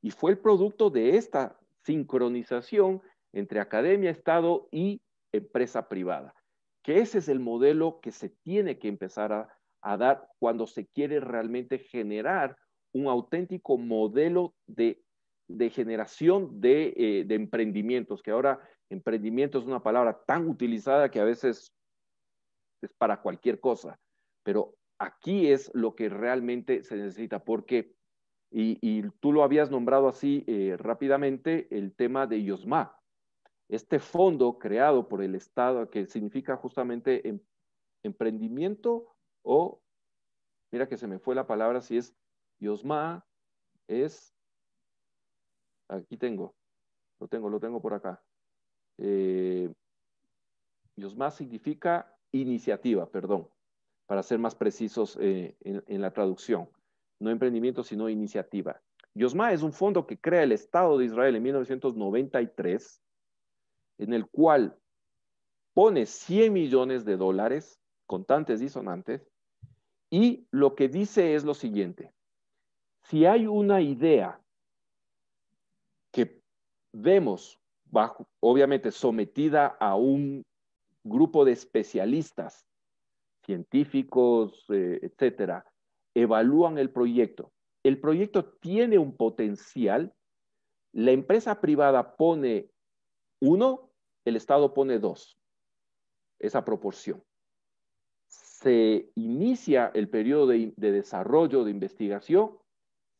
[0.01, 3.01] Y fue el producto de esta sincronización
[3.33, 6.33] entre academia, Estado y empresa privada.
[6.83, 9.33] Que ese es el modelo que se tiene que empezar
[9.81, 12.57] a, dar cuando se quiere realmente generar
[12.91, 15.01] un auténtico modelo de,
[15.69, 18.59] generación de, eh, de, emprendimientos, que ahora
[18.89, 21.73] emprendimiento es una palabra tan utilizada que a veces
[22.81, 23.99] es para cualquier cosa,
[24.43, 27.95] pero aquí es lo que realmente se necesita, porque,
[28.51, 32.95] y, tú lo habías nombrado así eh, rápidamente, el tema de IOSMA,
[33.69, 37.39] este fondo creado por el Estado, que significa justamente em,
[38.03, 39.81] emprendimiento o,
[40.71, 42.15] mira que se me fue la palabra, si es
[42.59, 43.25] IOSMA,
[43.87, 44.33] es,
[45.89, 46.55] aquí tengo,
[47.19, 48.21] lo tengo, lo tengo por acá.
[48.97, 49.71] Eh,
[50.95, 53.49] IOSMA significa iniciativa, perdón
[54.09, 56.67] para ser más precisos eh, en, la traducción.
[57.19, 58.81] No emprendimiento, sino iniciativa.
[59.13, 63.03] Yosma es un fondo que crea el Estado de Israel en 1993,
[63.99, 64.75] en el cual
[65.75, 69.29] pone 100 millones de dólares, contantes y sonantes,
[70.09, 72.11] y lo que dice es lo siguiente.
[73.03, 74.41] Si hay una idea
[76.93, 80.45] vemos, bajo, obviamente sometida a un
[81.03, 82.65] grupo de especialistas
[83.45, 85.65] científicos, eh, etcétera,
[86.13, 87.51] evalúan el proyecto.
[87.83, 90.13] El proyecto tiene un potencial,
[90.93, 92.69] la empresa privada pone
[93.41, 93.91] uno,
[94.25, 95.39] el Estado pone dos,
[96.39, 97.23] esa proporción.
[98.27, 102.57] Se inicia el periodo de, desarrollo, de investigación.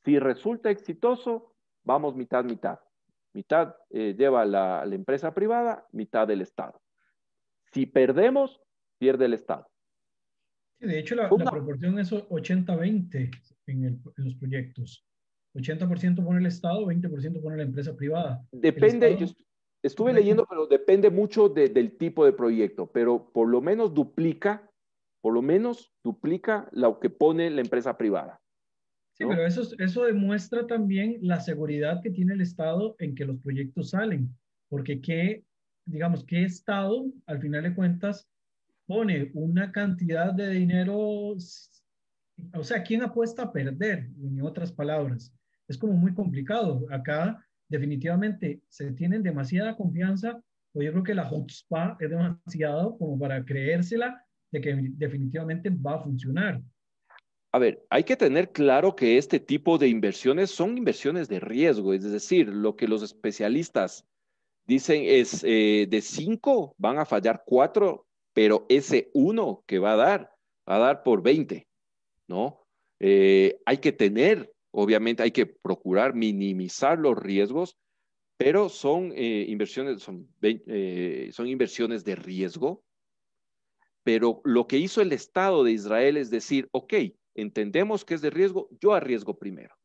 [0.04, 2.80] Si resulta exitoso, vamos mitad, mitad.
[3.34, 6.82] Mitad eh, lleva la, la empresa privada, mitad del Estado.
[7.72, 8.62] Si perdemos,
[8.98, 9.70] pierde el Estado.
[10.80, 13.30] De hecho, la, proporción es 80-20
[13.68, 15.06] en, los proyectos.
[15.56, 18.46] 80% pone el Estado, 20% pone la empresa privada.
[18.52, 19.28] Depende, yo
[19.84, 24.72] estuve leyendo, pero depende mucho del tipo de proyecto, pero por lo menos duplica,
[25.22, 28.40] por lo menos duplica lo que pone la empresa privada.
[29.20, 33.38] Sí, pero eso, eso demuestra también la seguridad que tiene el Estado en que los
[33.42, 34.34] proyectos salen.
[34.70, 35.44] porque qué,
[35.86, 38.30] digamos, qué Estado, al final de cuentas,
[38.86, 44.10] pone una cantidad de dinero, o sea, ¿quién apuesta a perder?
[44.24, 45.34] En otras palabras,
[45.68, 46.86] es como muy complicado.
[46.90, 50.42] Acá definitivamente se tienen demasiada confianza,
[50.74, 55.96] o yo creo que la spa es demasiado como para creérsela de que definitivamente va
[55.96, 56.62] a funcionar.
[57.52, 61.94] A ver, hay que tener claro que este tipo de inversiones son inversiones de riesgo,
[61.94, 64.06] es decir, lo que los especialistas
[64.68, 69.96] dicen es eh, de cinco van a fallar cuatro, pero ese uno que va a
[69.96, 70.32] dar,
[70.70, 71.68] va a dar por 20,
[72.28, 72.68] ¿no?
[73.00, 77.78] Eh, hay que tener, obviamente hay que procurar minimizar los riesgos,
[78.38, 80.30] pero son eh, inversiones, son,
[81.32, 82.84] son inversiones de riesgo.
[84.04, 86.94] Pero lo que hizo el Estado de Israel es decir, ok,
[87.42, 89.76] entendemos que es de riesgo, yo arriesgo primero.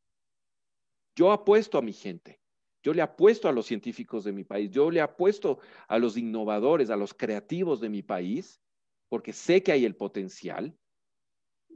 [1.17, 2.41] Yo apuesto a mi gente.
[2.83, 6.91] Yo le apuesto a los científicos de mi país, yo le apuesto a los innovadores,
[6.91, 8.61] a los creativos de mi país,
[9.09, 10.77] porque sé que hay el potencial.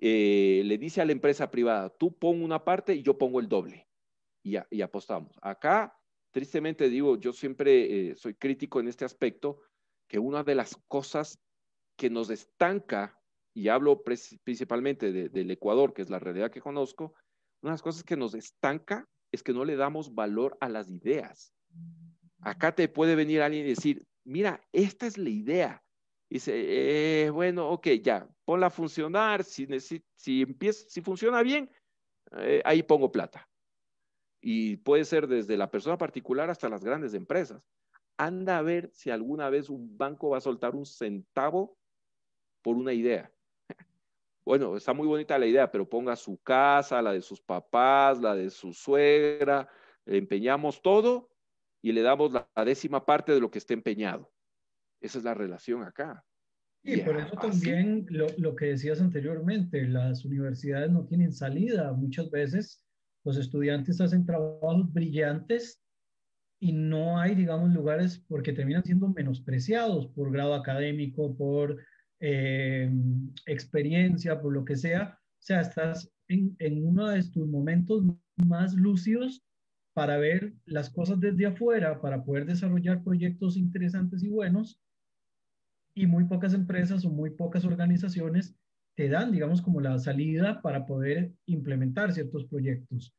[0.03, 3.49] Eh, le dice a la empresa privada, tú pon una parte y yo pongo el
[3.49, 3.89] doble.
[4.43, 5.39] Y, apostamos.
[5.43, 5.99] Acá,
[6.31, 9.63] tristemente digo, yo siempre eh, soy crítico en este aspecto,
[10.07, 11.39] que una de las cosas
[11.97, 13.18] que nos estanca
[13.59, 17.15] y hablo principalmente del Ecuador, que es la realidad que conozco,
[17.61, 20.89] una de las cosas que nos estanca es que no le damos valor a las
[20.89, 21.53] ideas.
[22.41, 25.83] Acá te puede venir alguien y decir, mira, esta es la idea.
[26.31, 26.53] Y dice,
[27.25, 29.67] eh, bueno, ok, ya, ponla a funcionar, si,
[30.15, 31.69] si, empieza, si funciona bien,
[32.37, 33.49] eh, ahí pongo plata.
[34.41, 37.61] Y puede ser desde la persona particular hasta las grandes empresas.
[38.19, 41.77] Anda a ver si alguna vez un banco va a soltar un centavo
[42.63, 43.33] por una idea
[44.49, 48.35] bueno, está muy bonita la idea, pero ponga su casa, la de sus papás, la
[48.35, 49.69] de su suegra,
[50.07, 51.29] empeñamos todo
[51.83, 54.33] y le damos la, décima parte de lo que esté empeñado.
[55.03, 56.25] Esa es la relación acá.
[56.83, 61.93] Y por eso también lo, lo, que decías anteriormente, las universidades no tienen salida.
[61.93, 62.83] Muchas veces
[63.25, 65.83] los estudiantes hacen trabajos brillantes
[66.59, 71.77] y no hay, digamos, lugares porque terminan siendo menospreciados por grado académico, por
[72.21, 72.91] eh,
[73.47, 75.19] experiencia, por lo que sea.
[75.21, 78.03] O sea, estás en, uno de tus momentos
[78.37, 79.43] más lúcidos
[79.95, 84.81] para ver las cosas desde afuera, para poder desarrollar proyectos interesantes y buenos.
[85.95, 88.55] Y muy pocas empresas o muy pocas organizaciones
[88.95, 93.15] te dan, digamos, como la salida para poder implementar ciertos proyectos.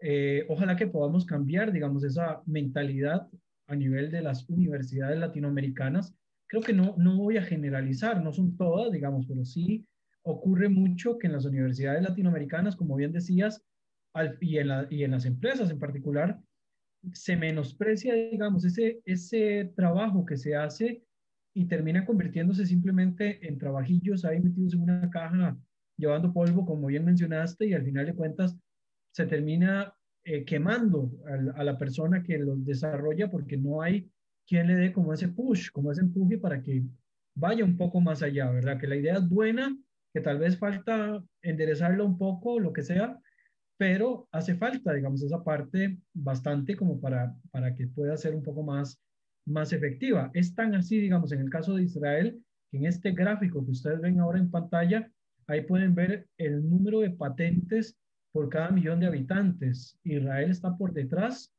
[0.00, 3.28] Eh, ojalá que podamos cambiar, digamos, esa mentalidad
[3.66, 6.14] a nivel de las universidades latinoamericanas
[6.48, 9.86] creo que no, no voy a generalizar, no son todas, digamos, pero sí
[10.22, 13.62] ocurre mucho que en las universidades latinoamericanas, como bien decías,
[14.40, 16.40] y, en y en las empresas en particular,
[17.12, 21.04] se menosprecia, digamos, ese, ese trabajo que se hace
[21.54, 25.56] y termina convirtiéndose simplemente en trabajillos ahí metidos en una caja,
[25.96, 28.56] llevando polvo, como bien mencionaste, y al final de cuentas
[29.14, 34.10] se termina eh, quemando a, a, la persona que los desarrolla porque no hay
[34.48, 36.82] quien le dé como ese push, como ese empuje para que
[37.34, 38.78] vaya un poco más allá, ¿verdad?
[38.80, 39.76] Que la idea es buena,
[40.12, 43.20] que tal vez falta enderezarla un poco, lo que sea,
[43.76, 48.64] pero hace falta, digamos, esa parte bastante como para, para que pueda ser un poco
[48.64, 48.98] más,
[49.46, 50.30] más efectiva.
[50.34, 54.00] Es tan así, digamos, en el caso de Israel, que en este gráfico que ustedes
[54.00, 55.10] ven ahora en pantalla,
[55.46, 57.96] ahí pueden ver el número de patentes
[58.32, 59.98] por cada millón de habitantes.
[60.02, 61.52] Israel está por detrás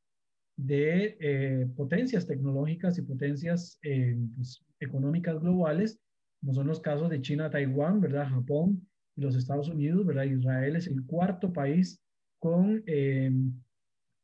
[0.64, 5.98] de eh, potencias tecnológicas y potencias eh, pues, económicas globales,
[6.40, 8.28] como son los casos de China, Taiwán, ¿verdad?
[8.28, 10.24] Japón y los Estados Unidos, ¿verdad?
[10.24, 12.02] Israel es el cuarto país
[12.38, 13.32] con, eh,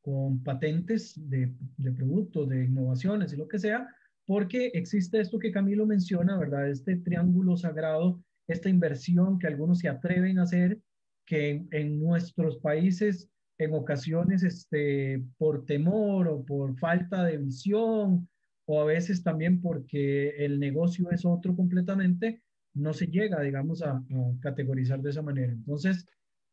[0.03, 3.89] con patentes de, de productos, de innovaciones y lo que sea,
[4.27, 6.69] porque existe esto que Camilo menciona, ¿verdad?
[6.69, 10.79] Este triángulo sagrado, esta inversión que algunos se atreven a hacer,
[11.25, 18.29] que en nuestros países en ocasiones este, por temor o por falta de visión
[18.67, 22.43] o a veces también porque el negocio es otro completamente,
[22.75, 24.03] no se llega, digamos, a,
[24.41, 25.53] categorizar de esa manera.
[25.53, 26.05] Entonces,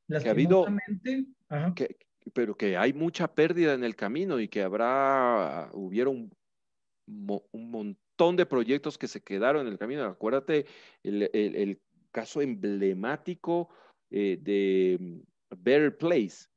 [0.07, 0.65] las que ha habido,
[1.75, 1.97] Que,
[2.34, 6.32] pero que hay mucha pérdida en el camino y que habrá, hubieron
[7.07, 10.03] un, un, montón de proyectos que se quedaron en el camino.
[10.03, 10.65] Acuérdate
[11.01, 13.69] el, el, el caso emblemático
[14.11, 15.23] eh, de
[15.57, 16.47] Better Place,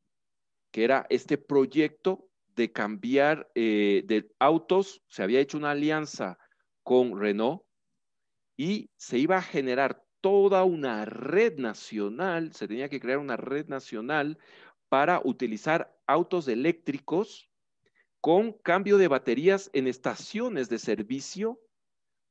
[0.70, 6.38] que era este proyecto de cambiar eh, de autos, se había hecho una alianza
[6.82, 7.62] con Renault
[8.56, 13.68] y se iba a generar toda una red nacional, se tenía que crear una red
[13.68, 14.38] nacional
[14.88, 17.50] para utilizar autos eléctricos
[18.20, 21.60] con cambio de baterías en estaciones de servicio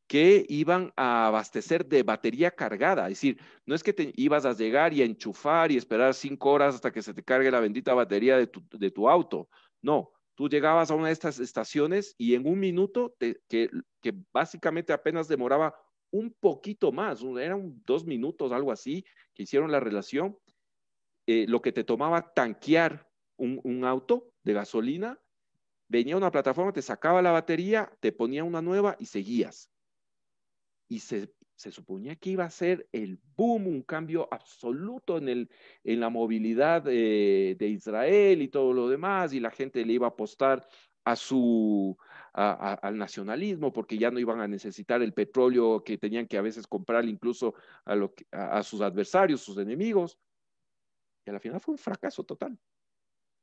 [0.07, 3.03] que iban a abastecer de batería cargada.
[3.05, 6.51] Es decir, no es que te ibas a llegar y a enchufar y esperar cinco
[6.51, 9.49] horas hasta que se te cargue la bendita batería de tu, auto.
[9.81, 13.69] No, tú llegabas a una de estas estaciones y en un minuto, que, que,
[14.31, 15.75] básicamente apenas demoraba
[16.11, 19.03] un poquito más, eran dos minutos, algo así,
[19.33, 20.37] que hicieron la relación,
[21.25, 25.19] eh, lo que te tomaba tanquear un, un auto de gasolina,
[25.87, 29.71] venía una plataforma, te sacaba la batería, te ponía una nueva y seguías
[30.87, 35.49] y se, suponía que iba a ser el boom, un cambio absoluto en, el,
[35.83, 40.09] en la movilidad de Israel y todo lo demás, y la gente le iba a
[40.09, 40.67] apostar
[41.05, 41.95] a su,
[42.33, 46.67] al nacionalismo, porque ya no iban a necesitar el petróleo que tenían que a veces
[46.67, 47.53] comprar incluso
[47.85, 50.19] a, lo a, sus adversarios, sus enemigos.
[51.25, 52.57] Y al final fue un fracaso total.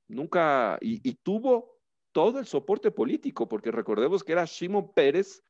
[0.09, 1.79] Nunca, y, y tuvo
[2.11, 5.43] todo el soporte político, porque recordemos que era Shimon Pérez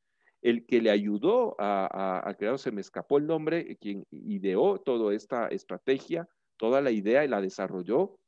[0.42, 5.46] el que le ayudó a, crear, se me escapó el nombre, quien ideó toda esta
[5.48, 8.18] estrategia, toda la idea y la desarrolló,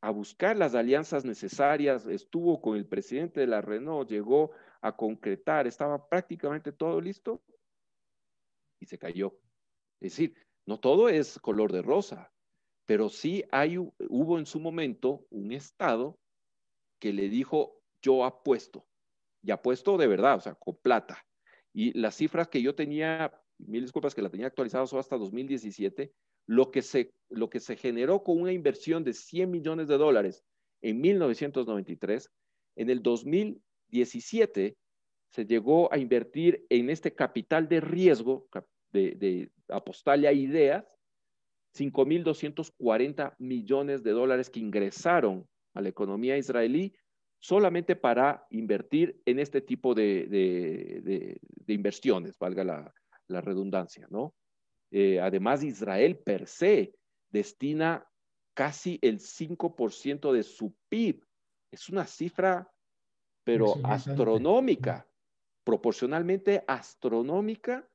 [0.00, 4.50] a buscar las alianzas necesarias, estuvo con el presidente de la Renault, llegó
[4.80, 7.40] a concretar, estaba prácticamente todo listo
[8.80, 9.38] y se cayó.
[10.00, 10.34] Es decir,
[10.66, 12.32] no todo es color de rosa,
[12.84, 16.18] pero sí hay, hubo en su momento un Estado
[16.98, 18.84] que le dijo, yo apuesto,
[19.42, 21.24] y apuesto de verdad, o sea, con plata.
[21.74, 26.12] Y las cifras que yo tenía, mil disculpas que la tenía actualizada solo hasta 2017,
[26.46, 30.44] lo que, se, lo que se generó con una inversión de 100 millones de dólares
[30.82, 32.30] en 1993,
[32.76, 34.76] en el 2017
[35.30, 38.48] se llegó a invertir en este capital de riesgo
[38.92, 40.84] de, de apostarle a ideas,
[41.74, 46.94] 5.240 millones de dólares que ingresaron a la economía israelí
[47.42, 54.34] solamente para invertir en este tipo de, inversiones, valga la, redundancia, ¿no?
[54.90, 56.94] Eh, además, Israel per se
[57.30, 58.06] destina
[58.54, 61.24] casi el 5% de su PIB.
[61.72, 62.70] Es una cifra,
[63.42, 65.08] pero astronómica,
[65.64, 67.88] proporcionalmente astronómica.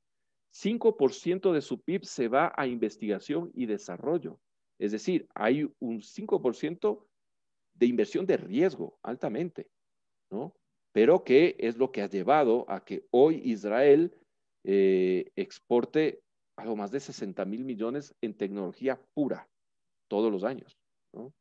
[0.52, 4.40] 5% de su PIB se va a investigación y desarrollo.
[4.80, 7.07] Es decir, hay un 5%
[7.78, 9.68] de inversión de riesgo altamente,
[10.32, 10.54] ¿no?
[10.92, 14.16] Pero que es lo que ha llevado a que hoy Israel
[14.64, 16.22] eh, exporte
[16.58, 19.48] algo más de 60 mil millones en tecnología pura
[20.08, 20.78] todos los años,
[21.14, 21.34] ¿no?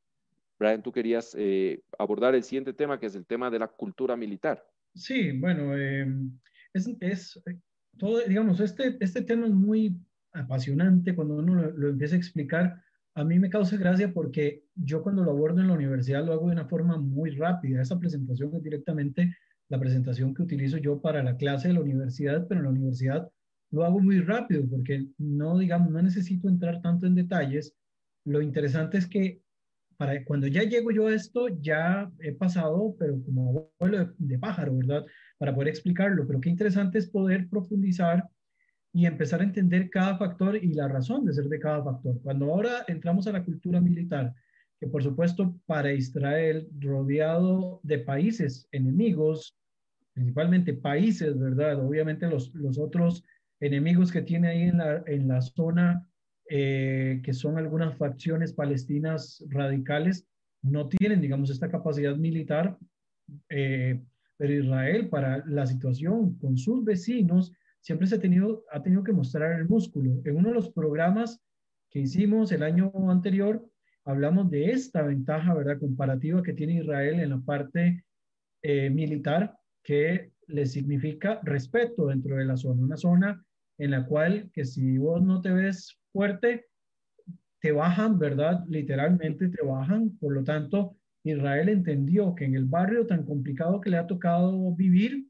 [0.58, 4.16] Brian, tú querías eh, abordar el siguiente tema, que es el tema de la cultura
[4.16, 4.66] militar.
[4.94, 6.38] Sí, bueno, em,
[6.72, 7.42] es, es,
[7.98, 9.98] todo, digamos, este, este tema es muy
[10.32, 12.82] apasionante cuando uno lo empieza a explicar,
[13.16, 16.48] a mí me causa gracia porque yo cuando lo abordo en la universidad lo hago
[16.48, 17.80] de una forma muy rápida.
[17.80, 19.34] Esa presentación es directamente
[19.70, 23.28] la presentación que utilizo yo para la clase de la universidad, pero en la universidad
[23.70, 27.74] lo hago muy rápido porque no, digamos, no necesito entrar tanto en detalles.
[28.26, 29.40] Lo interesante es que
[30.26, 34.76] cuando ya llego yo a esto, ya he pasado, pero como vuelo de, de pájaro,
[34.76, 35.06] ¿verdad?
[35.38, 36.26] Para poder explicarlo.
[36.26, 38.28] Pero qué interesante es poder profundizar
[38.96, 42.18] y empezar a entender cada factor y la razón de ser de cada factor.
[42.22, 44.34] Cuando ahora entramos a la cultura militar,
[44.80, 49.54] que por supuesto para Israel, rodeado de países enemigos,
[50.14, 51.78] principalmente países, ¿verdad?
[51.86, 53.22] Obviamente los, los otros
[53.60, 56.08] enemigos que tiene ahí en la, en la zona,
[56.48, 60.26] eh, que son algunas facciones palestinas radicales,
[60.62, 62.78] no tienen, digamos, esta capacidad militar,
[63.50, 64.02] eh,
[64.38, 67.52] pero Israel para la situación con sus vecinos,
[67.86, 70.20] siempre se ha tenido, ha tenido que mostrar el músculo.
[70.24, 71.40] En uno de los programas
[71.88, 73.64] que hicimos el año anterior,
[74.04, 78.04] hablamos de esta ventaja, ¿verdad?, comparativa que tiene Israel en la parte
[78.62, 83.44] eh, militar, que le significa respeto dentro de la zona, una zona
[83.78, 86.66] en la cual que si vos no te ves fuerte,
[87.60, 88.64] te bajan, ¿verdad?
[88.66, 90.10] Literalmente te bajan.
[90.18, 94.74] Por lo tanto, Israel entendió que en el barrio tan complicado que le ha tocado
[94.74, 95.28] vivir,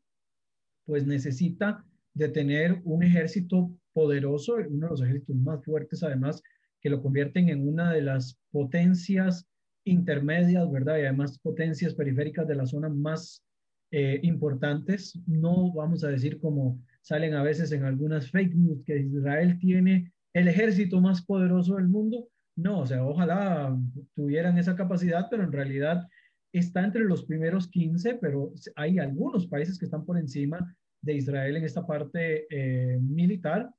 [0.87, 1.86] pues necesita
[2.17, 6.43] de tener un ejército poderoso, uno de los ejércitos más fuertes además,
[6.81, 9.47] que lo convierten en una de las potencias
[9.85, 10.97] intermedias, ¿verdad?
[10.97, 13.45] Y además potencias periféricas de la zona más
[13.91, 15.19] eh, importantes.
[15.27, 20.11] No vamos a decir como salen a veces en algunas fake news que Israel tiene
[20.33, 22.29] el ejército más poderoso del mundo.
[22.57, 23.79] No, o sea, ojalá
[24.15, 26.09] tuvieran esa capacidad, pero en realidad
[26.51, 31.57] está entre los primeros 15, pero hay algunos países que están por encima de Israel
[31.57, 33.71] en esta parte eh, militar,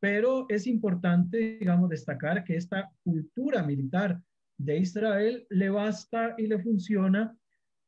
[0.00, 4.20] pero es importante, digamos, destacar que esta cultura militar
[4.58, 7.36] de Israel le basta y le funciona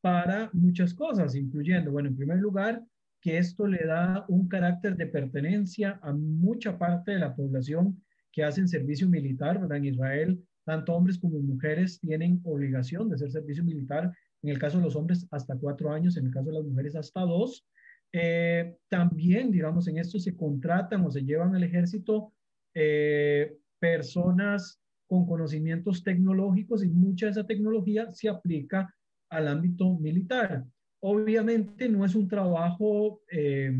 [0.00, 2.82] para muchas cosas, incluyendo, bueno, en primer lugar,
[3.20, 8.00] que esto le da un carácter de pertenencia a mucha parte de la población
[8.32, 9.78] que hacen servicio militar, ¿verdad?
[9.78, 14.12] En Israel, tanto hombres como mujeres tienen obligación de hacer servicio militar.
[14.42, 16.94] En el caso de los hombres, hasta cuatro años, en el caso de las mujeres,
[16.94, 17.66] hasta dos.
[18.12, 22.32] Eh, también, digamos, en esto se contratan o se llevan al ejército
[22.74, 28.94] eh, personas con conocimientos tecnológicos y mucha de esa tecnología se aplica
[29.30, 30.64] al ámbito militar.
[31.00, 33.72] Obviamente no es un trabajo eh,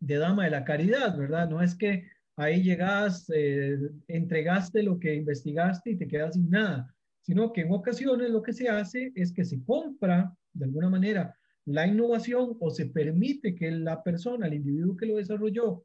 [0.00, 1.48] de dama de la caridad, ¿verdad?
[1.48, 3.78] No es que ahí llegas, eh,
[4.08, 8.52] entregaste lo que investigaste y te quedas sin nada, sino que en ocasiones lo que
[8.52, 11.36] se hace es que se compra de alguna manera
[11.66, 15.84] la innovación o se permite que la persona, el individuo que lo desarrolló,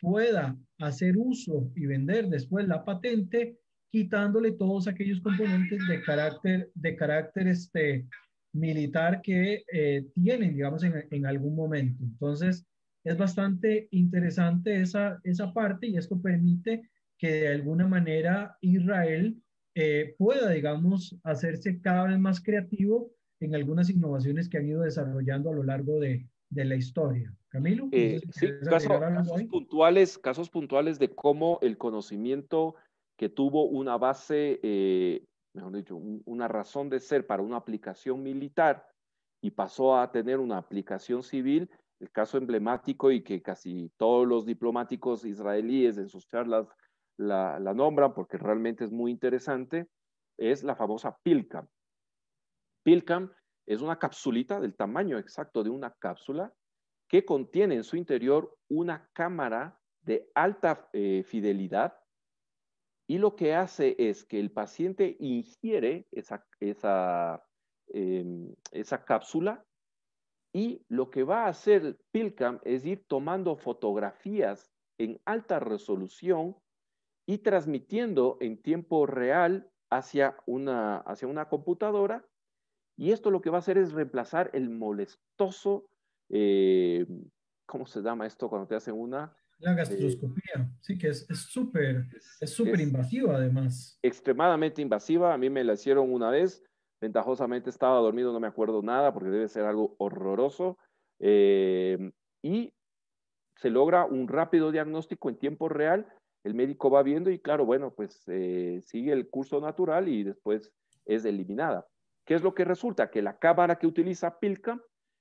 [0.00, 3.58] pueda hacer uso y vender después la patente,
[3.90, 8.06] quitándole todos aquellos componentes de carácter, de carácter este,
[8.52, 12.02] militar que eh, tienen, digamos, en, algún momento.
[12.02, 12.66] Entonces,
[13.04, 19.36] es bastante interesante esa, esa parte y esto permite que de alguna manera Israel
[19.74, 23.12] eh, pueda, digamos, hacerse cada vez más creativo
[23.44, 27.34] en algunas innovaciones que han ido desarrollando a lo largo de, de la historia.
[27.48, 27.88] Camilo.
[27.92, 32.76] Eh, sí, casos puntuales, casos puntuales de cómo el conocimiento
[33.16, 34.58] que tuvo una base
[35.54, 38.86] mejor dicho, una razón de ser para una aplicación militar
[39.42, 41.70] y pasó a tener una aplicación civil,
[42.00, 46.66] el caso emblemático y que casi todos los diplomáticos israelíes en sus charlas
[47.18, 49.86] la, nombran porque realmente es muy interesante,
[50.38, 51.66] es la famosa PILCAM.
[52.82, 53.32] PILCAM
[53.66, 56.52] es una capsulita del tamaño exacto de una cápsula
[57.08, 61.94] que contiene en su interior una cámara de alta eh, fidelidad
[63.08, 67.44] y lo que hace es que el paciente ingiere esa, esa,
[67.88, 69.64] em, esa cápsula
[70.54, 76.56] y lo que va a hacer PILCAM es ir tomando fotografías en alta resolución
[77.26, 82.24] y transmitiendo en tiempo real hacia una, hacia una computadora.
[83.02, 85.88] Y esto lo que va a hacer es reemplazar el molestoso,
[86.28, 87.04] eh,
[87.66, 89.36] ¿cómo se llama esto cuando te hacen una?
[89.58, 92.06] La gastroscopía, sí, que es súper,
[92.40, 93.98] es súper invasiva además.
[94.02, 96.62] Extremadamente invasiva, a mí me la hicieron una vez,
[97.00, 100.78] ventajosamente estaba dormido, no me acuerdo nada porque debe ser algo horroroso.
[101.18, 102.72] Eh, y
[103.56, 106.06] se logra un rápido diagnóstico en tiempo real,
[106.44, 110.70] el médico va viendo y claro, bueno, pues eh, sigue el curso natural y después
[111.04, 111.84] es eliminada.
[112.24, 113.10] ¿Qué es lo que resulta?
[113.10, 114.80] Que la cámara que utiliza Pilcam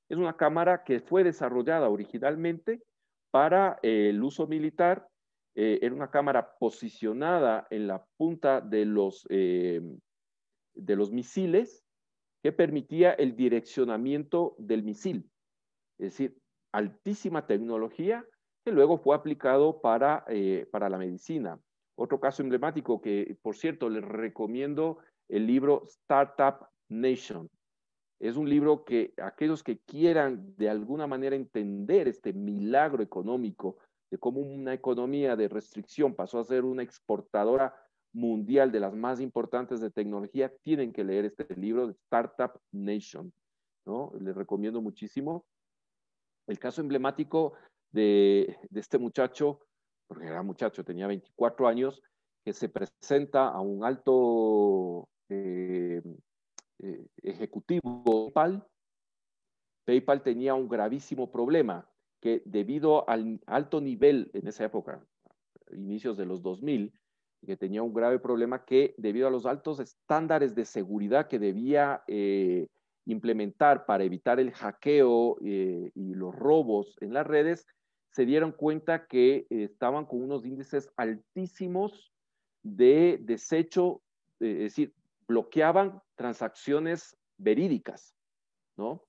[0.10, 2.84] es una cámara que fue desarrollada originalmente
[3.32, 5.08] para eh, el uso militar.
[5.56, 9.82] Eh, era una cámara posicionada en la punta de los, eh,
[10.74, 11.84] de los misiles
[12.44, 15.30] que permitía el direccionamiento del misil.
[15.98, 16.38] Es decir,
[16.74, 18.26] altísima tecnología
[18.64, 20.26] que luego fue aplicado para,
[20.72, 21.60] para la medicina.
[21.96, 25.00] Otro caso emblemático que, por cierto, les recomiendo
[25.30, 27.50] el libro Startup Nation,
[28.22, 33.78] es un libro que aquellos que quieran de alguna manera entender este milagro económico
[34.12, 37.74] de cómo una economía de restricción pasó a ser una exportadora
[38.14, 43.34] mundial de las más importantes de tecnología, tienen que leer este libro de Startup Nation.
[43.88, 44.12] ¿no?
[44.20, 45.46] Les recomiendo muchísimo.
[46.46, 47.54] El caso emblemático
[47.92, 49.62] de, este muchacho,
[50.08, 52.04] porque era muchacho, tenía 24 años,
[52.46, 56.04] que se presenta a un alto eh,
[56.84, 58.68] eh, ejecutivo PayPal,
[59.86, 61.88] PayPal tenía un gravísimo problema
[62.20, 65.06] que debido al alto nivel en esa época,
[65.72, 66.92] inicios de los 2000,
[67.46, 72.04] que tenía un grave problema que debido a los altos estándares de seguridad que debía
[72.08, 72.68] eh,
[73.06, 77.68] implementar para evitar el hackeo eh, y los robos en las redes,
[78.12, 82.12] se dieron cuenta que estaban con unos índices altísimos
[82.64, 84.02] de desecho,
[84.40, 84.94] es decir,
[85.32, 88.14] bloqueaban transacciones verídicas,
[88.78, 89.06] ¿no?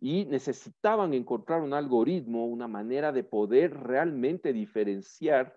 [0.00, 5.54] Y necesitaban encontrar un algoritmo, una manera de poder realmente diferenciar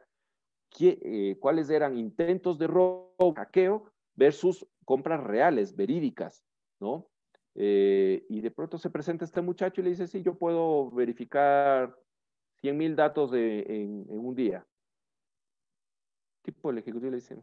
[0.70, 6.44] qué, eh, cuáles eran intentos de robo, hackeo versus compras reales, verídicas,
[6.80, 7.08] ¿no?
[7.56, 11.96] Eh, y de pronto se presenta este muchacho y le dice, sí, yo puedo verificar
[12.62, 14.66] 100 mil datos en, en, un día.
[16.44, 17.38] Tipo el ejecutivo le dice,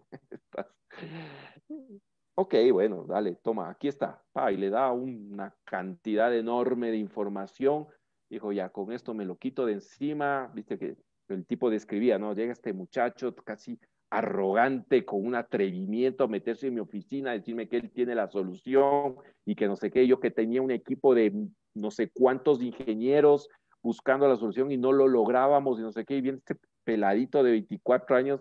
[2.40, 4.22] Ok, bueno, dale, toma, aquí está.
[4.52, 7.88] y le da una cantidad enorme de información.
[8.30, 10.48] Dijo, ya, con esto me lo quito de encima.
[10.54, 10.96] Viste que
[11.30, 12.34] el tipo describía, ¿no?
[12.34, 17.78] Llega este muchacho casi arrogante, con un atrevimiento a meterse en mi oficina, decirme que
[17.78, 21.32] él tiene la solución y que no sé qué, yo que tenía un equipo de
[21.74, 23.48] no sé cuántos ingenieros
[23.82, 27.42] buscando la solución y no lo lográbamos y no sé qué, y viene este peladito
[27.42, 28.40] de 24 años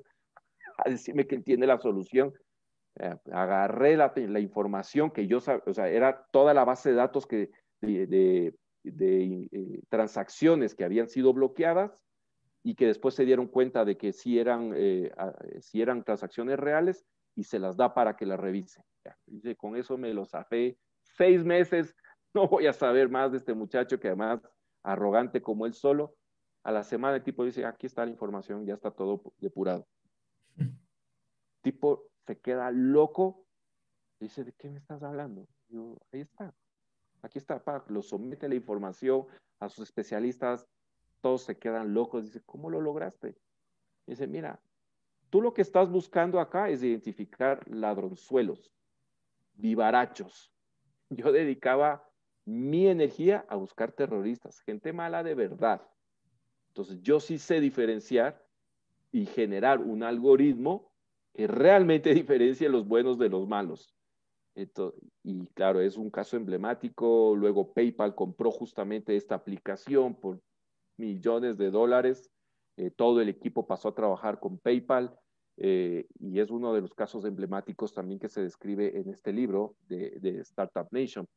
[0.85, 2.31] a decirme que él tiene la solución.
[2.99, 7.27] Eh, agarré la, la, información que yo, o sea, era toda la base de datos
[7.27, 11.91] que, de, de, de eh, transacciones que habían sido bloqueadas
[12.63, 15.11] y que después se dieron cuenta de que sí eran, eh,
[15.59, 18.81] sí eran transacciones reales y se las da para que las revise.
[19.25, 21.95] Dice, con eso me lo zafé seis meses,
[22.33, 24.41] no voy a saber más de este muchacho que además
[24.83, 26.15] arrogante como él solo.
[26.63, 29.87] A la semana el tipo dice, aquí está la información, ya está todo depurado.
[31.61, 33.45] tipo se queda loco,
[34.19, 35.47] dice, ¿de qué me estás hablando?
[36.11, 36.53] Ahí está,
[37.21, 39.25] aquí está, pa, lo somete la información
[39.59, 40.67] a sus especialistas,
[41.21, 43.37] todos se quedan locos, dice, ¿cómo lo lograste?
[44.05, 44.61] Dice, mira,
[45.29, 48.71] tú lo que estás buscando acá es identificar ladronzuelos,
[49.53, 50.51] vivarachos.
[51.09, 52.05] Yo dedicaba
[52.43, 55.81] mi energía a buscar terroristas, gente mala de verdad.
[56.69, 58.45] Entonces yo sí sé diferenciar
[59.11, 60.91] y generar un algoritmo
[61.37, 63.93] que realmente diferencie los buenos de los malos.
[65.23, 67.35] y claro, es un caso emblemático.
[67.35, 70.41] Luego PayPal compró justamente esta aplicación por
[70.97, 72.31] millones de dólares.
[72.75, 75.15] Eh, todo el equipo pasó a trabajar con PayPal
[75.57, 79.75] eh, y es uno de los casos emblemáticos también que se describe en este libro
[79.87, 81.27] de, Startup Nation.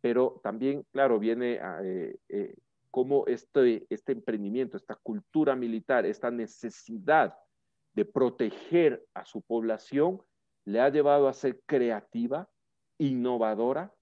[0.00, 2.54] Pero también, claro, viene a, eh,
[2.90, 7.34] cómo este, este emprendimiento, esta cultura militar, esta necesidad
[7.94, 10.22] de proteger a su población,
[10.64, 12.48] le ha llevado a ser creativa,
[12.98, 13.94] innovadora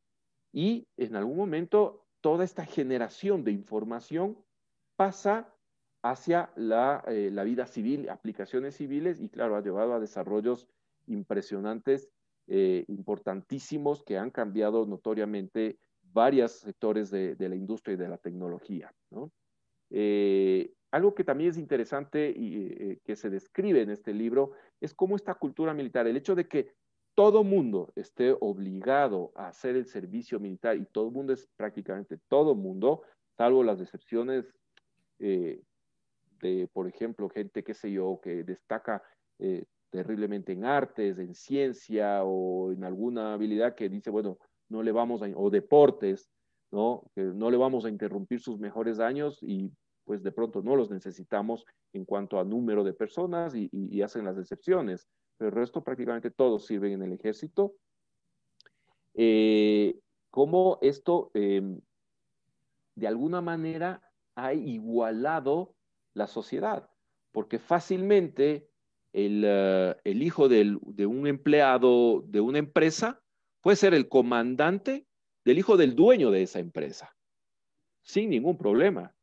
[0.52, 4.36] y en algún momento toda esta generación de información
[4.96, 5.54] pasa
[6.02, 10.68] hacia la, eh, la, vida civil, aplicaciones civiles, y claro, ha llevado a desarrollos
[11.06, 12.08] impresionantes,
[12.46, 18.18] eh, importantísimos, que han cambiado notoriamente varios sectores de, de, la industria y de la
[18.18, 18.92] tecnología.
[19.10, 19.30] ¿no?
[19.90, 25.16] Eh, algo que también es interesante y que se describe en este libro es cómo
[25.16, 26.72] esta cultura militar, el hecho de que
[27.18, 32.54] todo mundo esté obligado a hacer el servicio militar y todo mundo es prácticamente todo
[32.54, 33.02] mundo,
[33.36, 34.54] salvo las excepciones
[35.18, 35.60] eh,
[36.40, 39.02] de, por ejemplo, gente, qué sé yo, que destaca
[39.40, 44.92] eh, terriblemente en artes, en ciencia o en alguna habilidad que dice, bueno, no le
[44.92, 46.30] vamos a, o deportes,
[46.70, 47.02] ¿no?
[47.16, 49.72] No le vamos a interrumpir sus mejores años y
[50.08, 54.38] pues de pronto no los necesitamos en cuanto a número de personas y, hacen las
[54.38, 55.06] excepciones,
[55.36, 57.74] pero el resto prácticamente todos sirven en el ejército.
[59.12, 60.00] Eh,
[60.30, 61.78] ¿Cómo esto em,
[62.94, 64.00] de alguna manera
[64.34, 65.74] ha igualado
[66.14, 66.88] la sociedad,
[67.30, 68.66] porque fácilmente
[69.12, 73.20] el, eh, hijo de un empleado de una empresa
[73.60, 75.06] puede ser el comandante
[75.44, 77.14] del hijo del dueño de esa empresa,
[78.00, 79.14] sin ningún problema.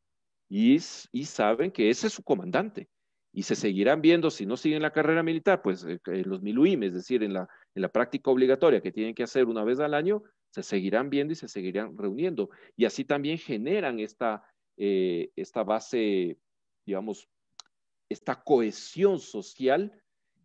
[0.49, 2.87] Y, saben que ese es su comandante.
[3.33, 6.93] Y se seguirán viendo, si no siguen la carrera militar, pues eh, los miluim, es
[6.93, 7.49] decir, en la,
[7.91, 11.49] práctica obligatoria que tienen que hacer una vez al año, se seguirán viendo y se
[11.49, 12.49] seguirán reuniendo.
[12.77, 14.43] Y así también generan esta,
[14.77, 16.37] eh, esta base,
[16.85, 17.27] digamos,
[18.09, 19.91] esta cohesión social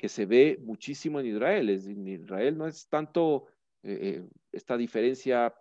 [0.01, 1.69] que se ve muchísimo en Israel.
[1.69, 3.47] En Israel no es tanto
[3.83, 5.55] eh, eh, esta diferencia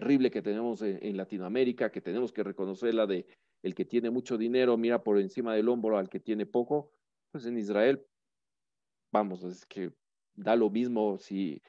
[0.00, 3.26] terrible que tenemos en, Latinoamérica, que tenemos que reconocer la de
[3.62, 6.90] el que tiene mucho dinero mira por encima del hombro al que tiene poco,
[7.30, 8.04] pues en Israel,
[9.12, 9.92] vamos, es que
[10.34, 11.62] da lo mismo si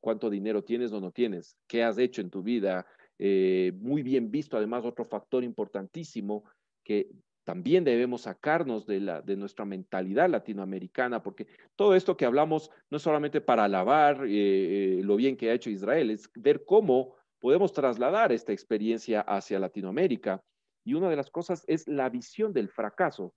[0.00, 2.86] cuánto dinero tienes o no tienes, qué has hecho en tu vida,
[3.18, 4.56] eh, muy bien visto.
[4.56, 6.44] Además, otro factor importantísimo
[6.82, 7.08] que
[7.44, 12.96] también debemos sacarnos de, la, de nuestra mentalidad latinoamericana, porque todo esto que hablamos no
[12.96, 17.14] es solamente para alabar eh, eh, lo bien que ha hecho Israel, es ver cómo
[17.42, 20.42] podemos trasladar esta experiencia hacia Latinoamérica.
[20.84, 23.34] Y una de las cosas es la visión del fracaso.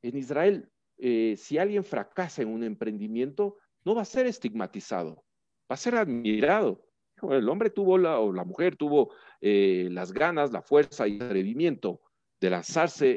[0.00, 5.24] En Israel, si alguien fracasa en un emprendimiento, no va a ser estigmatizado,
[5.70, 6.84] va a ser admirado
[7.22, 11.22] el hombre tuvo la, o la mujer tuvo eh, las ganas, la fuerza y el
[11.22, 12.00] atrevimiento
[12.40, 13.10] de lanzarse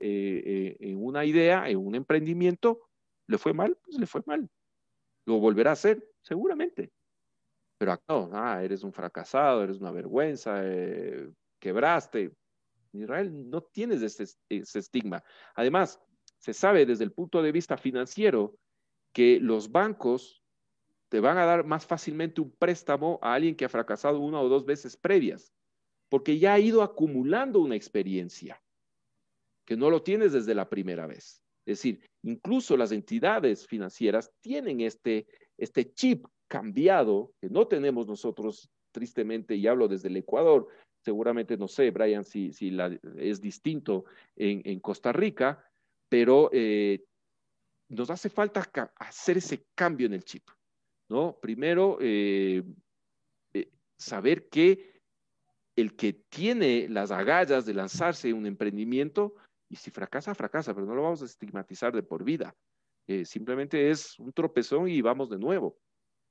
[0.00, 2.88] eh, eh, en una idea, en un emprendimiento,
[3.26, 3.76] ¿le fue mal?
[3.84, 4.48] Pues le fue mal.
[5.26, 6.06] ¿Lo volverá a hacer?
[6.20, 6.92] Seguramente.
[7.78, 10.62] Pero no, ah, eres un fracasado, eres una vergüenza,
[11.58, 12.32] quebraste.
[12.92, 15.22] En Israel no tienes ese, ese estigma.
[15.54, 16.00] Además,
[16.38, 18.56] se sabe desde el punto de vista financiero
[19.12, 20.44] que los bancos
[21.08, 24.48] te van a dar más fácilmente un préstamo a alguien que ha fracasado una o
[24.48, 25.52] dos veces previas,
[26.08, 28.60] porque ya ha ido acumulando una experiencia,
[29.64, 31.42] que no lo tienes desde la primera vez.
[31.66, 38.70] Es decir, incluso las entidades financieras tienen este, este chip cambiado que no tenemos nosotros,
[38.92, 40.68] tristemente, y hablo desde el Ecuador,
[41.04, 42.76] seguramente no sé, Brian, si, si
[43.18, 44.04] es distinto
[44.36, 45.62] en, en Costa Rica,
[46.08, 47.04] pero eh,
[47.90, 50.48] nos hace falta hacer ese cambio en el chip,
[51.10, 51.38] ¿no?
[51.40, 52.62] Primero, eh,
[53.52, 53.68] eh,
[53.98, 55.00] saber que
[55.76, 59.34] el que tiene las agallas de lanzarse un emprendimiento,
[59.68, 62.54] y si fracasa, fracasa, pero no lo vamos a estigmatizar de por vida.
[63.24, 65.76] simplemente es un tropezón y vamos de nuevo,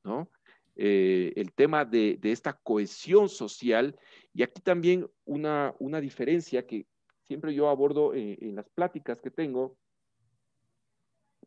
[0.04, 0.30] ¿no?
[0.76, 3.95] el tema de, esta cohesión social
[4.34, 6.88] y aquí también una, una diferencia que
[7.22, 9.78] siempre yo abordo en las pláticas que tengo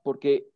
[0.06, 0.48] porque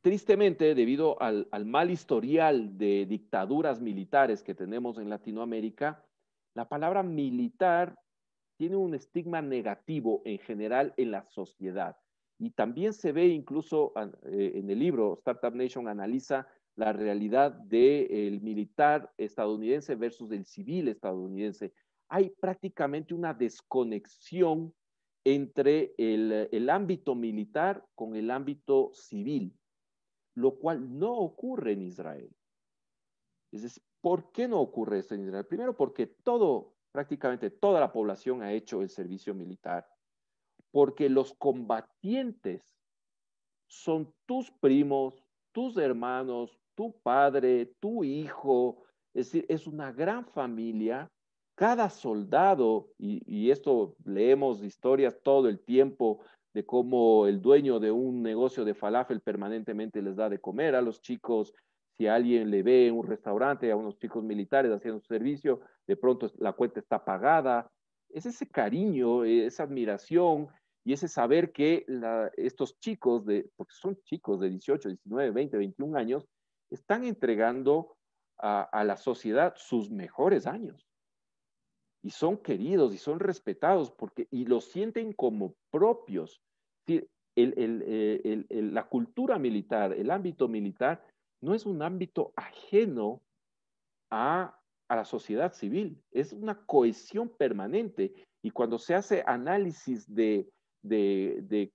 [0.00, 6.02] tristemente, debido al, mal historial de dictaduras militares que tenemos en Latinoamérica,
[6.54, 7.94] la palabra militar
[8.56, 11.96] tiene un estigma negativo en general en la sociedad.
[12.38, 13.92] Y también se ve incluso
[14.24, 20.88] eh, en el libro, Startup Nation analiza la realidad del militar estadounidense versus el civil
[20.88, 21.72] estadounidense.
[22.08, 24.72] Hay prácticamente una desconexión
[25.24, 29.58] entre el, ámbito militar con el ámbito civil,
[30.34, 32.30] lo cual no ocurre en Israel.
[33.50, 35.46] Es ¿por qué no ocurre esto en Israel?
[35.46, 39.88] Primero porque todo, prácticamente toda la población ha hecho el servicio militar,
[40.70, 42.76] porque los combatientes
[43.66, 51.10] son tus primos, tus hermanos, tu padre, tu hijo, es decir, es una gran familia
[51.56, 56.20] cada soldado, y, esto leemos historias todo el tiempo
[56.52, 60.82] de cómo el dueño de un negocio de falafel permanentemente les da de comer a
[60.82, 61.54] los chicos,
[61.96, 65.96] si alguien le ve en un restaurante a unos chicos militares haciendo su servicio, de
[65.96, 67.70] pronto la cuenta está pagada.
[68.10, 70.48] Es ese cariño, esa admiración
[70.84, 71.86] y ese saber que
[72.36, 76.26] estos chicos, de, porque son chicos de 18, 19, 20, 21 años,
[76.70, 77.96] están entregando
[78.38, 80.86] a la sociedad sus mejores años
[82.06, 86.40] y son queridos y son respetados porque, y los sienten como propios.
[86.86, 87.04] Eh,
[88.48, 91.04] la cultura militar, el ámbito militar,
[91.42, 93.22] no es un ámbito ajeno
[94.12, 94.56] a,
[94.88, 98.14] la sociedad civil, es una cohesión permanente.
[98.40, 100.48] Y cuando se hace análisis de,
[100.82, 101.72] de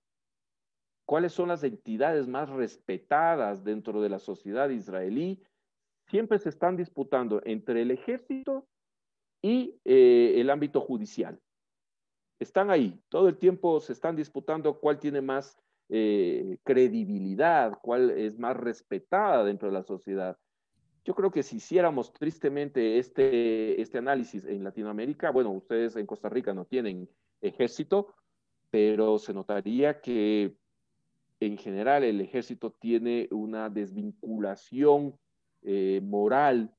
[1.04, 5.42] cuáles son las entidades más respetadas dentro de la sociedad israelí,
[6.08, 8.66] siempre se están disputando entre el ejército
[9.42, 11.40] y eh, el ámbito judicial.
[12.38, 15.56] Están ahí, todo el tiempo se están disputando cuál tiene más
[15.88, 20.36] eh, credibilidad, cuál es más respetada dentro de la sociedad.
[21.04, 26.28] Yo creo que si hiciéramos tristemente este, este análisis en Latinoamérica, bueno, ustedes en Costa
[26.28, 27.08] Rica no tienen
[27.40, 28.14] ejército,
[28.70, 30.56] pero se notaría que
[31.46, 35.18] en general el ejército tiene una desvinculación
[35.62, 36.72] eh, moral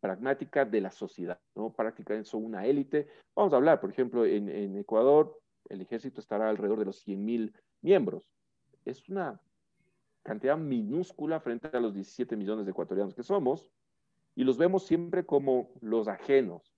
[0.00, 1.72] pragmática de la sociedad, ¿no?
[1.72, 3.08] Prácticamente son una élite.
[3.34, 7.54] Vamos a hablar, por ejemplo, en, Ecuador, el ejército estará alrededor de los 100 mil
[7.80, 8.28] miembros.
[8.84, 9.40] Es una
[10.24, 13.70] cantidad minúscula frente a los 17 millones de ecuatorianos que somos,
[14.34, 16.74] y los vemos siempre como los ajenos.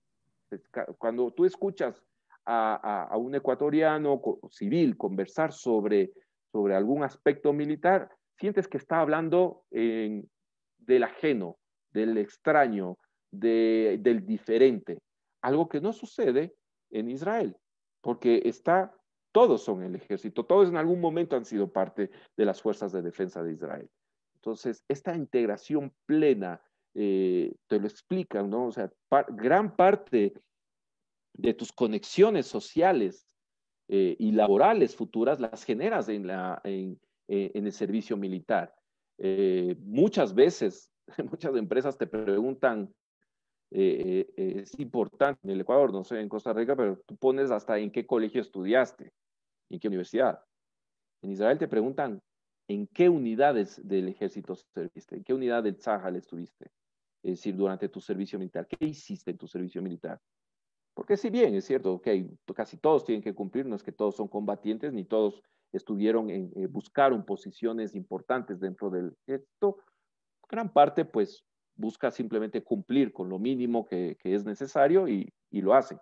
[0.99, 2.03] Cuando tú escuchas
[2.45, 6.13] a, un ecuatoriano civil conversar sobre,
[6.55, 11.57] sobre algún aspecto militar, sientes que está hablando del ajeno,
[11.91, 12.97] del extraño,
[13.29, 14.99] del diferente,
[15.41, 16.55] algo que no sucede
[16.91, 17.57] en Israel,
[17.99, 18.95] porque está,
[19.33, 23.01] todos son el ejército, todos en algún momento han sido parte de las fuerzas de
[23.01, 23.89] defensa de Israel.
[24.35, 26.61] Entonces, esta integración plena,
[26.93, 28.67] eh, te lo explican, ¿no?
[28.67, 28.89] O sea,
[29.27, 30.33] gran parte
[31.33, 33.24] de tus conexiones sociales
[33.87, 38.73] eh, y laborales futuras las generas en, la, en, eh, en el servicio militar.
[39.79, 40.91] muchas veces
[41.31, 42.93] muchas empresas te preguntan,
[43.71, 47.51] eh, eh, es importante en el Ecuador, no sé, en Costa Rica, pero tú pones
[47.51, 49.11] hasta en qué colegio estudiaste,
[49.69, 50.39] en qué universidad.
[51.21, 52.21] En Israel te preguntan,
[52.67, 55.17] ¿en qué unidades del ejército serviste?
[55.17, 56.71] ¿En qué unidad del Tzahal estuviste?
[57.23, 58.67] Es decir, durante tu servicio militar.
[58.67, 60.19] ¿Qué hiciste en tu servicio militar?
[60.95, 62.25] Porque si bien es cierto, que
[62.55, 65.43] casi todos tienen que cumplir, no es que todos son combatientes, ni todos
[65.73, 69.77] estuvieron en, eh, buscaron posiciones importantes dentro del ejército,
[70.49, 71.43] gran parte pues
[71.75, 75.99] busca simplemente cumplir con lo mínimo que, es necesario y, lo hacen.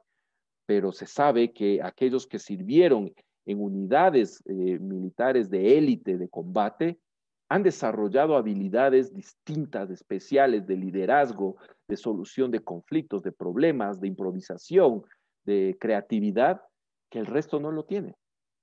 [0.65, 3.13] Pero se sabe que aquellos que sirvieron
[3.45, 6.99] en unidades eh, militares de élite de combate
[7.49, 15.03] han desarrollado habilidades distintas, especiales de liderazgo, de solución de conflictos, de problemas, de improvisación,
[15.45, 16.61] de creatividad,
[17.09, 18.15] que el resto no lo tiene.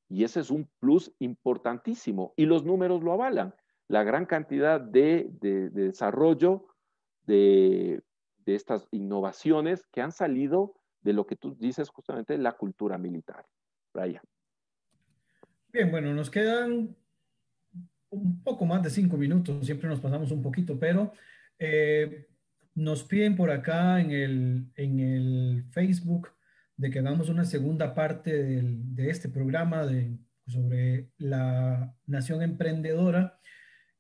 [0.08, 2.34] Y ese es un plus importantísimo.
[2.36, 3.54] Y los números lo avalan.
[3.86, 5.28] La gran cantidad de,
[5.72, 6.66] desarrollo
[7.26, 8.02] de,
[8.44, 13.46] de estas innovaciones que han salido de lo que tú dices justamente la cultura militar.
[13.94, 14.22] Brian.
[15.72, 16.96] Bien, bueno, nos quedan
[18.10, 21.12] un poco más de cinco minutos, siempre nos pasamos un poquito, pero
[21.58, 22.26] eh,
[22.74, 26.28] nos piden por acá en el, en el Facebook
[26.76, 33.38] de que hagamos una segunda parte de este programa de, sobre la nación emprendedora.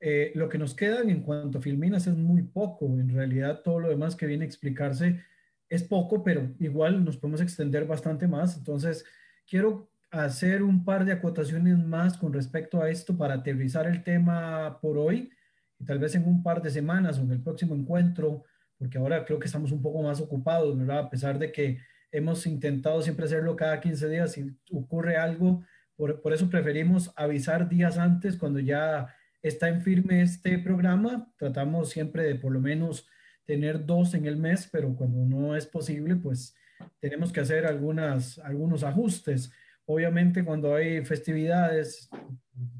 [0.00, 2.86] Eh, lo que nos queda en cuanto a Filminas es muy poco.
[2.86, 5.22] En realidad, todo lo demás que viene a explicarse
[5.68, 8.56] es poco, pero igual nos podemos extender bastante más.
[8.56, 9.04] Entonces,
[9.46, 14.78] quiero hacer un par de acotaciones más con respecto a esto para aterrizar el tema
[14.80, 15.30] por hoy
[15.78, 18.44] y tal vez en un par de semanas o en el próximo encuentro,
[18.76, 20.98] porque ahora creo que estamos un poco más ocupados, ¿verdad?
[20.98, 21.78] A pesar de que
[22.12, 25.62] hemos intentado siempre hacerlo cada 15 días, si ocurre algo,
[25.96, 31.32] por, por eso preferimos avisar días antes cuando ya está en firme este programa.
[31.38, 33.08] Tratamos siempre de por lo menos
[33.44, 36.54] tener dos en el mes, pero cuando no es posible, pues
[36.98, 39.52] tenemos que hacer algunas, algunos ajustes.
[39.92, 42.08] Obviamente cuando hay festividades,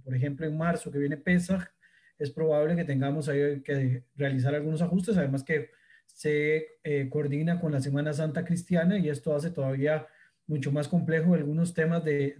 [0.04, 1.68] por ejemplo en marzo que viene Pesach,
[2.16, 5.70] es probable que tengamos que realizar algunos ajustes, además que
[6.06, 10.06] se eh, coordina con la Semana Santa Cristiana y esto hace todavía
[10.46, 12.36] mucho más complejo algunos temas de,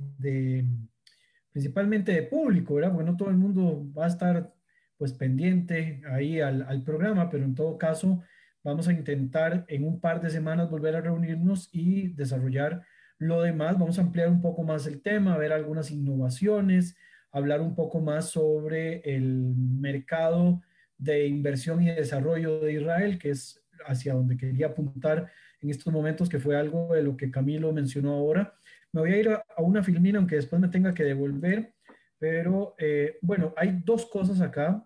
[1.50, 2.92] principalmente de público, ¿verdad?
[2.92, 4.54] Bueno, todo el mundo va a estar
[4.96, 8.22] pues pendiente ahí al, programa, pero en todo caso
[8.62, 12.84] vamos a intentar en un par de semanas volver a reunirnos y desarrollar
[13.20, 13.78] lo demás.
[13.78, 16.96] Vamos a ampliar un poco más el tema, ver algunas innovaciones,
[17.30, 20.60] hablar un poco más sobre el mercado
[20.98, 26.28] de inversión y desarrollo de Israel, que es hacia donde quería apuntar en estos momentos,
[26.28, 28.54] que fue algo de lo que Camilo mencionó ahora.
[28.92, 31.74] Me voy a ir a, una filmina, aunque después me tenga que devolver,
[32.18, 34.84] pero eh, bueno, hay dos cosas acá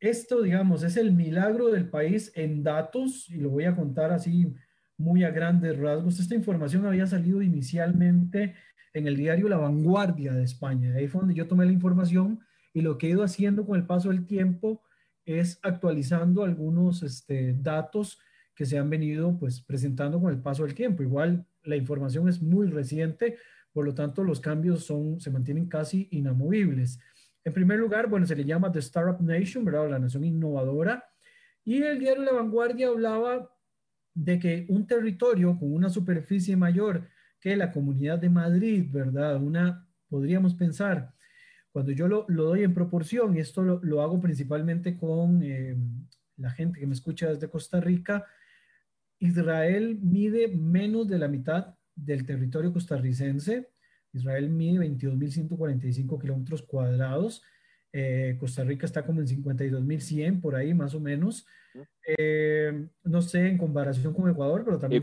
[0.00, 4.52] esto, digamos, es el milagro del país en datos, y lo voy a contar así
[5.00, 6.20] muy a grandes rasgos.
[6.20, 8.54] Esta información había salido inicialmente
[8.92, 10.94] en el diario La Vanguardia de España.
[10.94, 12.40] Ahí fue donde yo tomé la información
[12.72, 14.82] y lo que he ido haciendo con el paso del tiempo
[15.24, 18.18] es actualizando algunos este, datos
[18.54, 21.02] que se han venido pues presentando con el paso del tiempo.
[21.02, 23.38] Igual la información es muy reciente,
[23.72, 26.98] por lo tanto los cambios son, se mantienen casi inamovibles.
[27.42, 29.88] En primer lugar, bueno, se le llama The Startup Nation, ¿verdad?
[29.88, 31.04] La nación innovadora.
[31.64, 33.50] Y el diario La Vanguardia hablaba
[34.14, 37.08] de que un territorio con una superficie mayor
[37.40, 39.42] que la comunidad de Madrid, ¿verdad?
[39.42, 41.14] Una, podríamos pensar,
[41.72, 45.76] cuando yo lo, doy en proporción, y esto lo, hago principalmente con eh,
[46.36, 48.26] la gente que me escucha desde Costa Rica,
[49.18, 53.68] Israel mide menos de la mitad del territorio costarricense
[54.12, 57.42] Israel mide 22.145 kilómetros cuadrados.
[57.92, 61.46] Eh, Costa Rica está como en 52.100 por ahí más o menos.
[62.06, 65.02] Eh, no sé en comparación con Ecuador, pero también...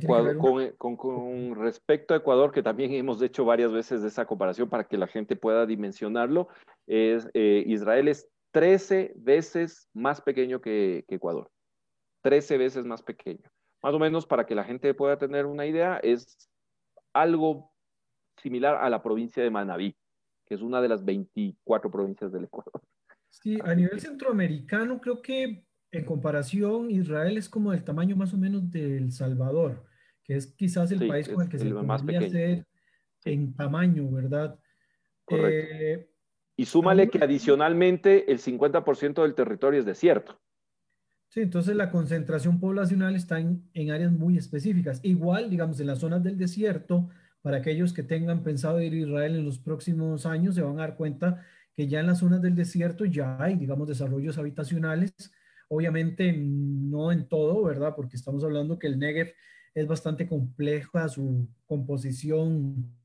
[0.77, 4.97] con, respecto a Ecuador, que también hemos hecho varias veces de esa comparación para que
[4.97, 6.49] la gente pueda dimensionarlo,
[6.85, 11.49] es, eh, Israel es 13 veces más pequeño que, que Ecuador.
[12.21, 13.49] 13 veces más pequeño.
[13.81, 16.49] Más o menos para que la gente pueda tener una idea, es
[17.13, 17.71] algo
[18.41, 19.95] similar a la provincia de Manabí,
[20.47, 22.81] que es una de las 24 provincias del Ecuador.
[23.29, 28.37] Sí, a nivel centroamericano creo que en comparación Israel es como del tamaño más o
[28.37, 29.85] menos de El Salvador,
[30.23, 32.65] que es quizás el país con el que se podría hacer
[33.25, 34.57] en tamaño, ¿verdad?
[35.25, 35.75] Correcto.
[35.75, 36.09] Eh,
[36.55, 40.39] y súmale que adicionalmente el 50% del territorio es desierto.
[41.29, 45.01] Sí, entonces la concentración poblacional está en, en, áreas muy específicas.
[45.03, 47.09] Igual, digamos, en las zonas del desierto,
[47.41, 50.81] para aquellos que tengan pensado ir a Israel en los próximos años, se van a
[50.81, 55.13] dar cuenta que ya en las zonas del desierto ya hay, digamos, desarrollos habitacionales.
[55.69, 57.93] Obviamente no en todo, ¿verdad?
[57.95, 59.33] Porque estamos hablando que el Negev
[59.75, 62.97] es bastante compleja su composición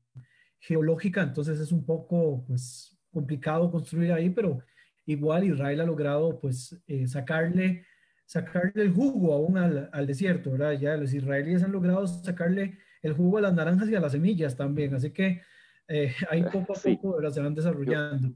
[0.59, 4.59] geológica, entonces es un poco, pues, complicado construir ahí, pero
[5.05, 7.85] igual Israel ha logrado, pues, eh, sacarle,
[8.25, 10.71] sacarle el jugo aún al, al desierto, ¿verdad?
[10.79, 14.55] Ya los israelíes han logrado sacarle el jugo de las naranjas y a las semillas
[14.55, 14.95] también.
[14.95, 15.41] Así que
[15.87, 18.29] eh, ahí poco a poco se van desarrollando.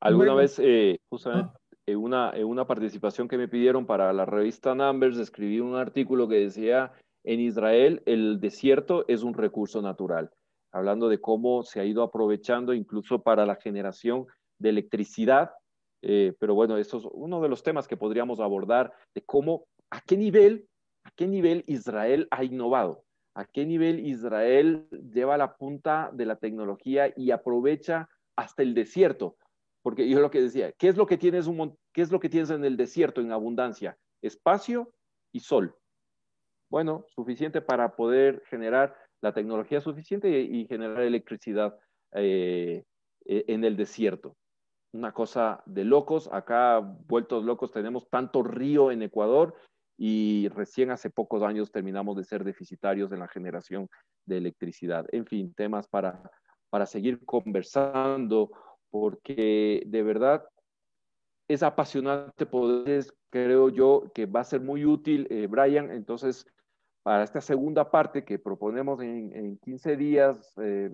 [0.00, 1.76] Alguna vez, eh, justamente, ah.
[1.86, 6.28] en, una, en una participación que me pidieron para la revista Numbers, escribí un artículo
[6.28, 6.92] que decía,
[7.24, 10.32] en Israel el desierto es un recurso natural,
[10.72, 14.26] hablando de cómo se ha ido aprovechando incluso para la generación
[14.58, 15.52] de electricidad.
[16.04, 20.00] Eh, pero bueno, eso es uno de los temas que podríamos abordar, de cómo, a
[20.00, 20.66] qué nivel,
[21.04, 23.04] a qué nivel Israel ha innovado
[23.34, 29.36] a qué nivel Israel lleva la punta de la tecnología y aprovecha hasta el desierto.
[29.82, 33.98] Porque yo lo que decía, ¿qué es lo que tienes, en el desierto en abundancia?
[34.22, 34.92] Espacio
[35.32, 35.74] y sol.
[36.70, 41.76] Bueno, suficiente para poder generar la tecnología suficiente y, generar electricidad
[42.12, 42.84] eh,
[43.24, 44.36] e, en el desierto.
[44.92, 49.54] Una cosa de locos, acá vueltos locos tenemos tanto río en Ecuador
[49.96, 53.88] y recién hace pocos años terminamos de ser deficitarios en la generación
[54.26, 55.06] de electricidad.
[55.12, 56.30] En fin, temas para,
[56.70, 58.50] para seguir conversando,
[58.90, 60.44] porque de verdad
[61.48, 65.90] es apasionante poder, creo yo, que va a ser muy útil, eh, Brian.
[65.90, 66.46] Entonces,
[67.02, 70.90] para esta segunda parte que proponemos en, 15 días, eh,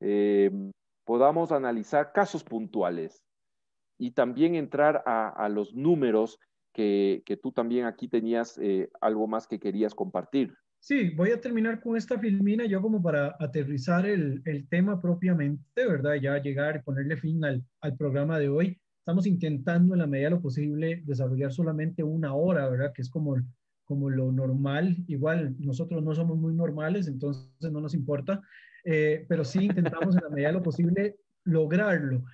[0.00, 0.50] eh,
[1.04, 3.22] podamos analizar casos puntuales
[3.98, 6.38] y también entrar a, a los números
[6.76, 10.54] que, tú también aquí tenías eh, algo más que querías compartir.
[10.78, 16.14] Sí, voy a terminar con esta filmina yo como para aterrizar el, tema propiamente, ¿verdad?
[16.16, 18.78] Ya llegar ponerle fin al, al, programa de hoy.
[18.98, 22.92] Estamos intentando en la medida de lo posible desarrollar solamente una hora, ¿verdad?
[22.94, 23.36] Que es como,
[23.84, 24.96] como lo normal.
[25.08, 28.42] Igual nosotros no somos muy normales, entonces no nos importa,
[28.84, 32.24] eh, pero sí intentamos en la medida de lo posible lograrlo.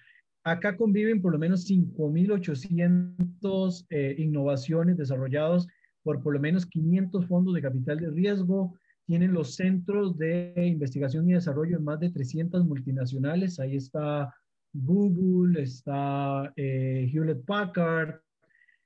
[0.44, 5.68] Acá conviven por lo menos 5.800 eh, innovaciones desarrollados
[6.02, 8.76] por por lo menos 500 fondos de capital de riesgo.
[9.06, 13.60] Tienen los centros de investigación y desarrollo en más de 300 multinacionales.
[13.60, 14.34] Ahí está
[14.72, 18.20] Google, está eh, Hewlett Packard,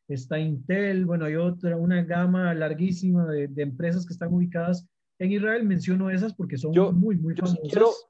[0.08, 1.06] está Intel.
[1.06, 4.86] Bueno, hay otra, una gama larguísima de, empresas que están ubicadas
[5.18, 5.64] en Israel.
[5.64, 8.08] Menciono esas porque son muy, muy famosas.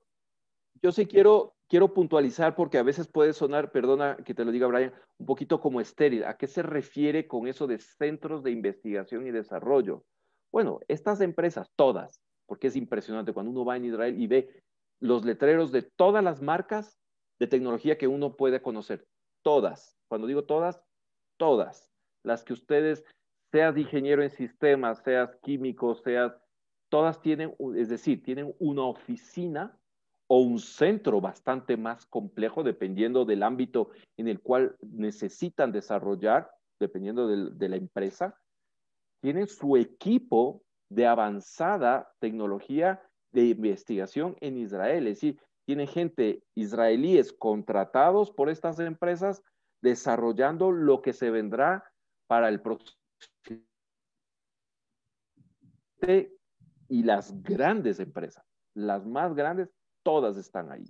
[0.83, 4.67] yo sí quiero quiero puntualizar porque a veces puede sonar, perdona que te lo diga
[4.67, 6.25] Brian, un poquito como estéril.
[6.25, 10.05] ¿A qué se refiere con eso de centros de investigación y desarrollo?
[10.53, 14.63] Bueno, estas empresas, todas, porque es impresionante cuando uno va en Israel y ve
[15.01, 16.99] los letreros de todas las marcas
[17.39, 19.07] de tecnología que uno puede conocer.
[19.43, 19.99] Todas.
[20.09, 20.81] Cuando digo todas,
[21.37, 21.93] todas.
[22.23, 23.05] Las que ustedes,
[23.53, 26.33] seas ingeniero en sistemas, seas químico, seas,
[26.89, 29.79] todas tienen, es decir, tienen una oficina
[30.29, 36.51] o un centro bastante más complejo, dependiendo del ámbito en el cual necesitan desarrollar,
[36.81, 38.39] dependiendo de, la empresa,
[39.21, 43.01] tienen su equipo de avanzada tecnología
[43.33, 45.07] de investigación en Israel.
[45.07, 49.43] Es decir, tienen gente israelíes contratados por estas empresas
[49.81, 51.85] desarrollando lo que se vendrá
[52.27, 52.97] para el próximo
[56.89, 59.71] y las grandes empresas, las más grandes
[60.07, 60.87] todas están ahí.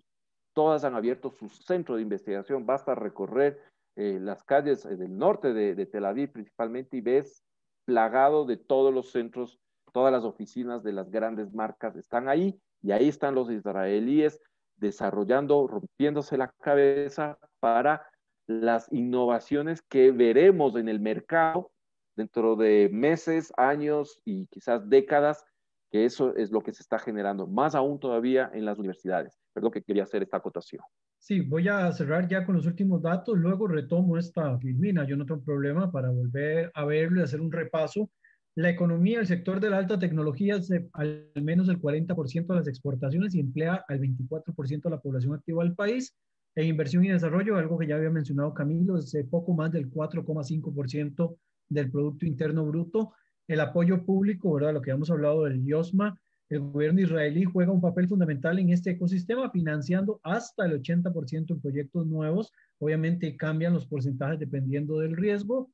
[0.52, 2.66] Todas han abierto su centro de investigación.
[2.66, 3.58] Basta recorrer
[3.96, 7.42] eh, las calles eh, del norte de, Tel Aviv principalmente y ves
[7.86, 9.58] plagado de todos los centros,
[9.90, 14.38] todas las oficinas de las grandes marcas están ahí y ahí están los israelíes
[14.76, 18.06] desarrollando, rompiéndose la cabeza para
[18.46, 21.70] las innovaciones que veremos en el mercado
[22.16, 25.46] dentro de meses, años y quizás décadas
[25.90, 29.38] que eso es lo que se está generando, más aún todavía en las universidades.
[29.52, 30.82] Perdón que quería hacer esta acotación.
[31.18, 35.26] Sí, voy a cerrar ya con los últimos datos, luego retomo esta filmina, yo no
[35.26, 38.10] tengo problema para volver a verlo y hacer un repaso.
[38.54, 42.68] La economía, el sector de la alta tecnología es al menos el 40% de las
[42.68, 46.14] exportaciones y emplea al 24% de la población activa del país.
[46.54, 51.36] En inversión y desarrollo, algo que ya había mencionado Camilo, es poco más del 4,5%
[51.68, 53.12] del Producto Interno Bruto
[53.48, 54.74] el apoyo público, ¿verdad?
[54.74, 56.18] Lo que hemos hablado del IOSMA,
[56.48, 61.60] el gobierno israelí juega un papel fundamental en este ecosistema, financiando hasta el 80% en
[61.60, 62.52] proyectos nuevos.
[62.78, 65.70] Obviamente cambian los porcentajes dependiendo del riesgo.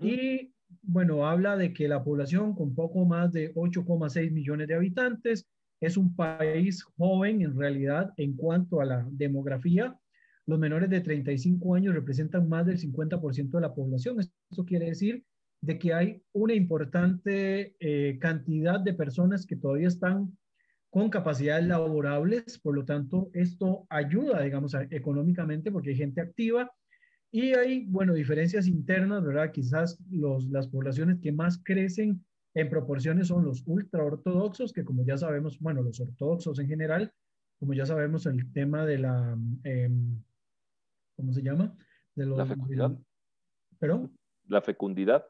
[0.00, 0.52] Y
[0.82, 5.48] bueno, habla de que la población con poco más de 8,6 millones de habitantes
[5.80, 9.98] es un país joven en realidad en cuanto a la demografía.
[10.46, 14.18] Los menores de 35 años representan más del 50% de la población.
[14.20, 15.24] Eso quiere decir
[15.62, 20.36] de que hay una importante eh, cantidad de personas que todavía están
[20.90, 26.70] con capacidades laborables, por lo tanto, esto ayuda, digamos, económicamente porque hay gente activa
[27.30, 29.52] y hay, bueno, diferencias internas, ¿verdad?
[29.52, 35.16] Quizás los, las poblaciones que más crecen en proporciones son los ultraortodoxos, que como ya
[35.16, 37.12] sabemos, bueno, los ortodoxos en general,
[37.60, 40.20] como ya sabemos, el tema de la, em,
[41.14, 41.76] ¿cómo se llama?
[42.16, 42.98] De la fecundidad.
[43.78, 44.10] ¿Pero?
[44.48, 45.24] La fecundidad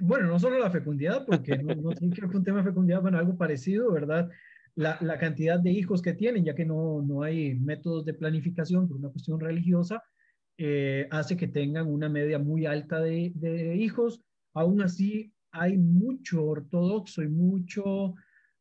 [0.00, 3.18] bueno, no solo la fecundidad, porque no, no tiene que un tema de fecundidad, bueno,
[3.18, 4.30] algo parecido, ¿verdad?
[4.74, 8.88] La, la, cantidad de hijos que tienen, ya que no, no hay métodos de planificación
[8.88, 10.02] por una cuestión religiosa,
[10.62, 14.22] eh, hace que tengan una media muy alta de, de, hijos.
[14.52, 18.14] Aún así, hay mucho ortodoxo y mucho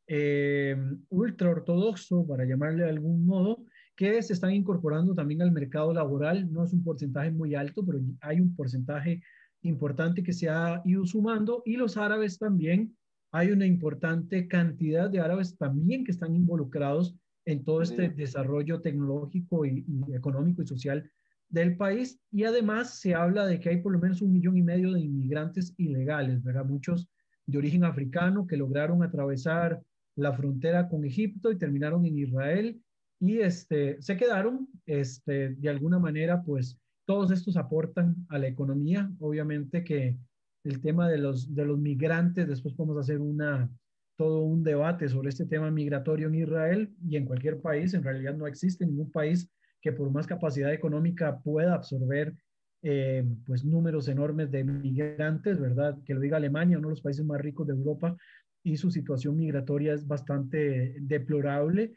[0.08, 0.78] eh,
[1.10, 3.66] ultra ortodoxo, para llamarle de algún modo,
[3.98, 6.50] que se están incorporando también al mercado laboral.
[6.52, 9.22] No es un porcentaje muy alto, pero hay un porcentaje
[9.62, 12.95] importante que se ha ido sumando y los árabes también.
[13.32, 19.66] Hay una importante cantidad de árabes también que están involucrados en todo este desarrollo tecnológico
[19.66, 21.10] y, y, económico y social
[21.49, 22.20] del país.
[22.32, 25.01] Y además se habla de que hay por lo menos un millón y medio de
[25.01, 26.66] inmigrantes ilegales, ¿verdad?
[26.66, 27.07] Muchos
[27.45, 29.82] de origen africano que lograron atravesar
[30.16, 32.82] la frontera con Egipto y terminaron en Israel
[33.20, 36.78] y este, se quedaron, este, de alguna manera, pues
[37.10, 39.10] todos estos aportan a la economía.
[39.20, 40.16] Obviamente que
[40.64, 43.68] el tema de los, de los migrantes, después podemos hacer una,
[44.16, 47.95] todo un debate sobre este tema migratorio en Israel y en cualquier país.
[47.95, 49.49] En realidad no existe ningún país
[49.82, 52.36] que por más capacidad económica pueda absorber
[52.84, 55.97] eh, pues números enormes de migrantes, ¿verdad?
[56.05, 58.16] Que lo diga Alemania, uno de los países más ricos de Europa,
[58.62, 61.91] y su situación migratoria es bastante deplorable.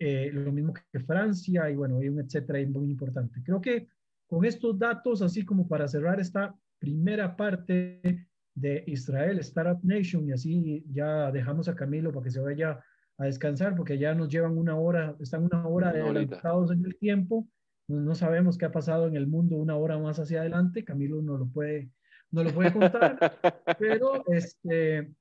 [0.00, 3.40] Eh, lo mismo que Francia y bueno, hay un etcétera muy importante.
[3.44, 3.86] Creo que
[4.26, 10.32] con estos datos, así como para cerrar esta primera parte de Israel, Startup Nation, y
[10.32, 12.80] así ya dejamos a Camilo para que se vaya
[13.18, 16.96] a descansar, porque ya nos llevan una hora, están una hora de adelantados en el
[16.96, 17.46] tiempo,
[17.88, 21.36] no, sabemos qué ha pasado en el mundo una hora más hacia adelante, Camilo no
[21.36, 21.90] lo puede,
[22.30, 23.18] no lo puede contar,
[23.78, 25.12] pero este,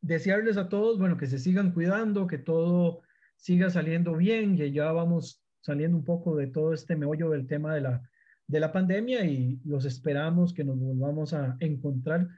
[0.00, 3.02] desearles a todos, bueno, que se sigan cuidando, que todo
[3.36, 7.74] siga saliendo bien, y ya vamos saliendo un poco de todo este meollo del tema
[7.74, 8.02] de la,
[8.46, 12.28] de la pandemia y los esperamos que nos volvamos a encontrar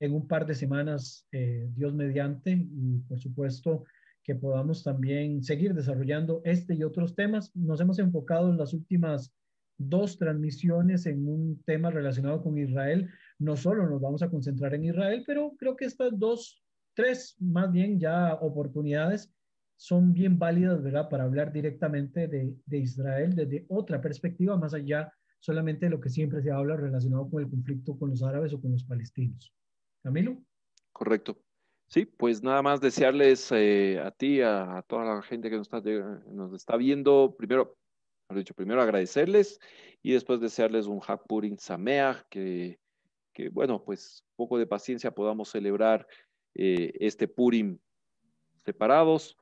[0.00, 3.84] en un par de semanas, eh, Dios mediante, y por supuesto
[4.24, 7.54] que podamos también seguir desarrollando este y otros temas.
[7.54, 9.32] Nos hemos enfocado en las últimas
[9.76, 13.10] dos transmisiones en un tema relacionado con Israel.
[13.38, 16.62] No solo nos vamos a concentrar en Israel, pero creo que estas dos
[16.94, 19.30] tres más bien ya oportunidades
[19.78, 21.08] son bien válidas, ¿verdad?
[21.08, 26.10] Para hablar directamente de, de, Israel desde otra perspectiva, más allá solamente de lo que
[26.10, 29.54] siempre se habla relacionado con el conflicto con los árabes o con los palestinos.
[30.02, 30.42] Camilo.
[30.92, 31.40] Correcto.
[31.86, 35.80] Sí, pues nada más desearles eh, a ti, a, toda la gente que nos está,
[35.80, 37.78] nos está viendo, primero,
[38.34, 39.60] dicho, primero agradecerles
[40.02, 42.80] y después desearles un Hakpurin Sameach, que,
[43.32, 46.06] que, bueno, pues poco de paciencia podamos celebrar
[46.54, 47.78] eh, este Purim
[48.56, 49.38] separados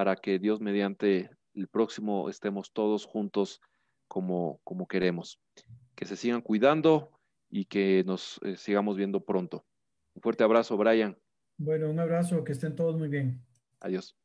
[0.00, 3.60] para que Dios mediante el próximo estemos todos juntos
[4.08, 5.38] como, como queremos.
[5.94, 7.10] Que se sigan cuidando
[7.50, 9.66] y que nos eh, sigamos viendo pronto.
[10.14, 11.18] Un fuerte abrazo, Brian.
[11.58, 13.44] Bueno, un abrazo, que estén todos muy bien.
[13.80, 14.16] Adiós.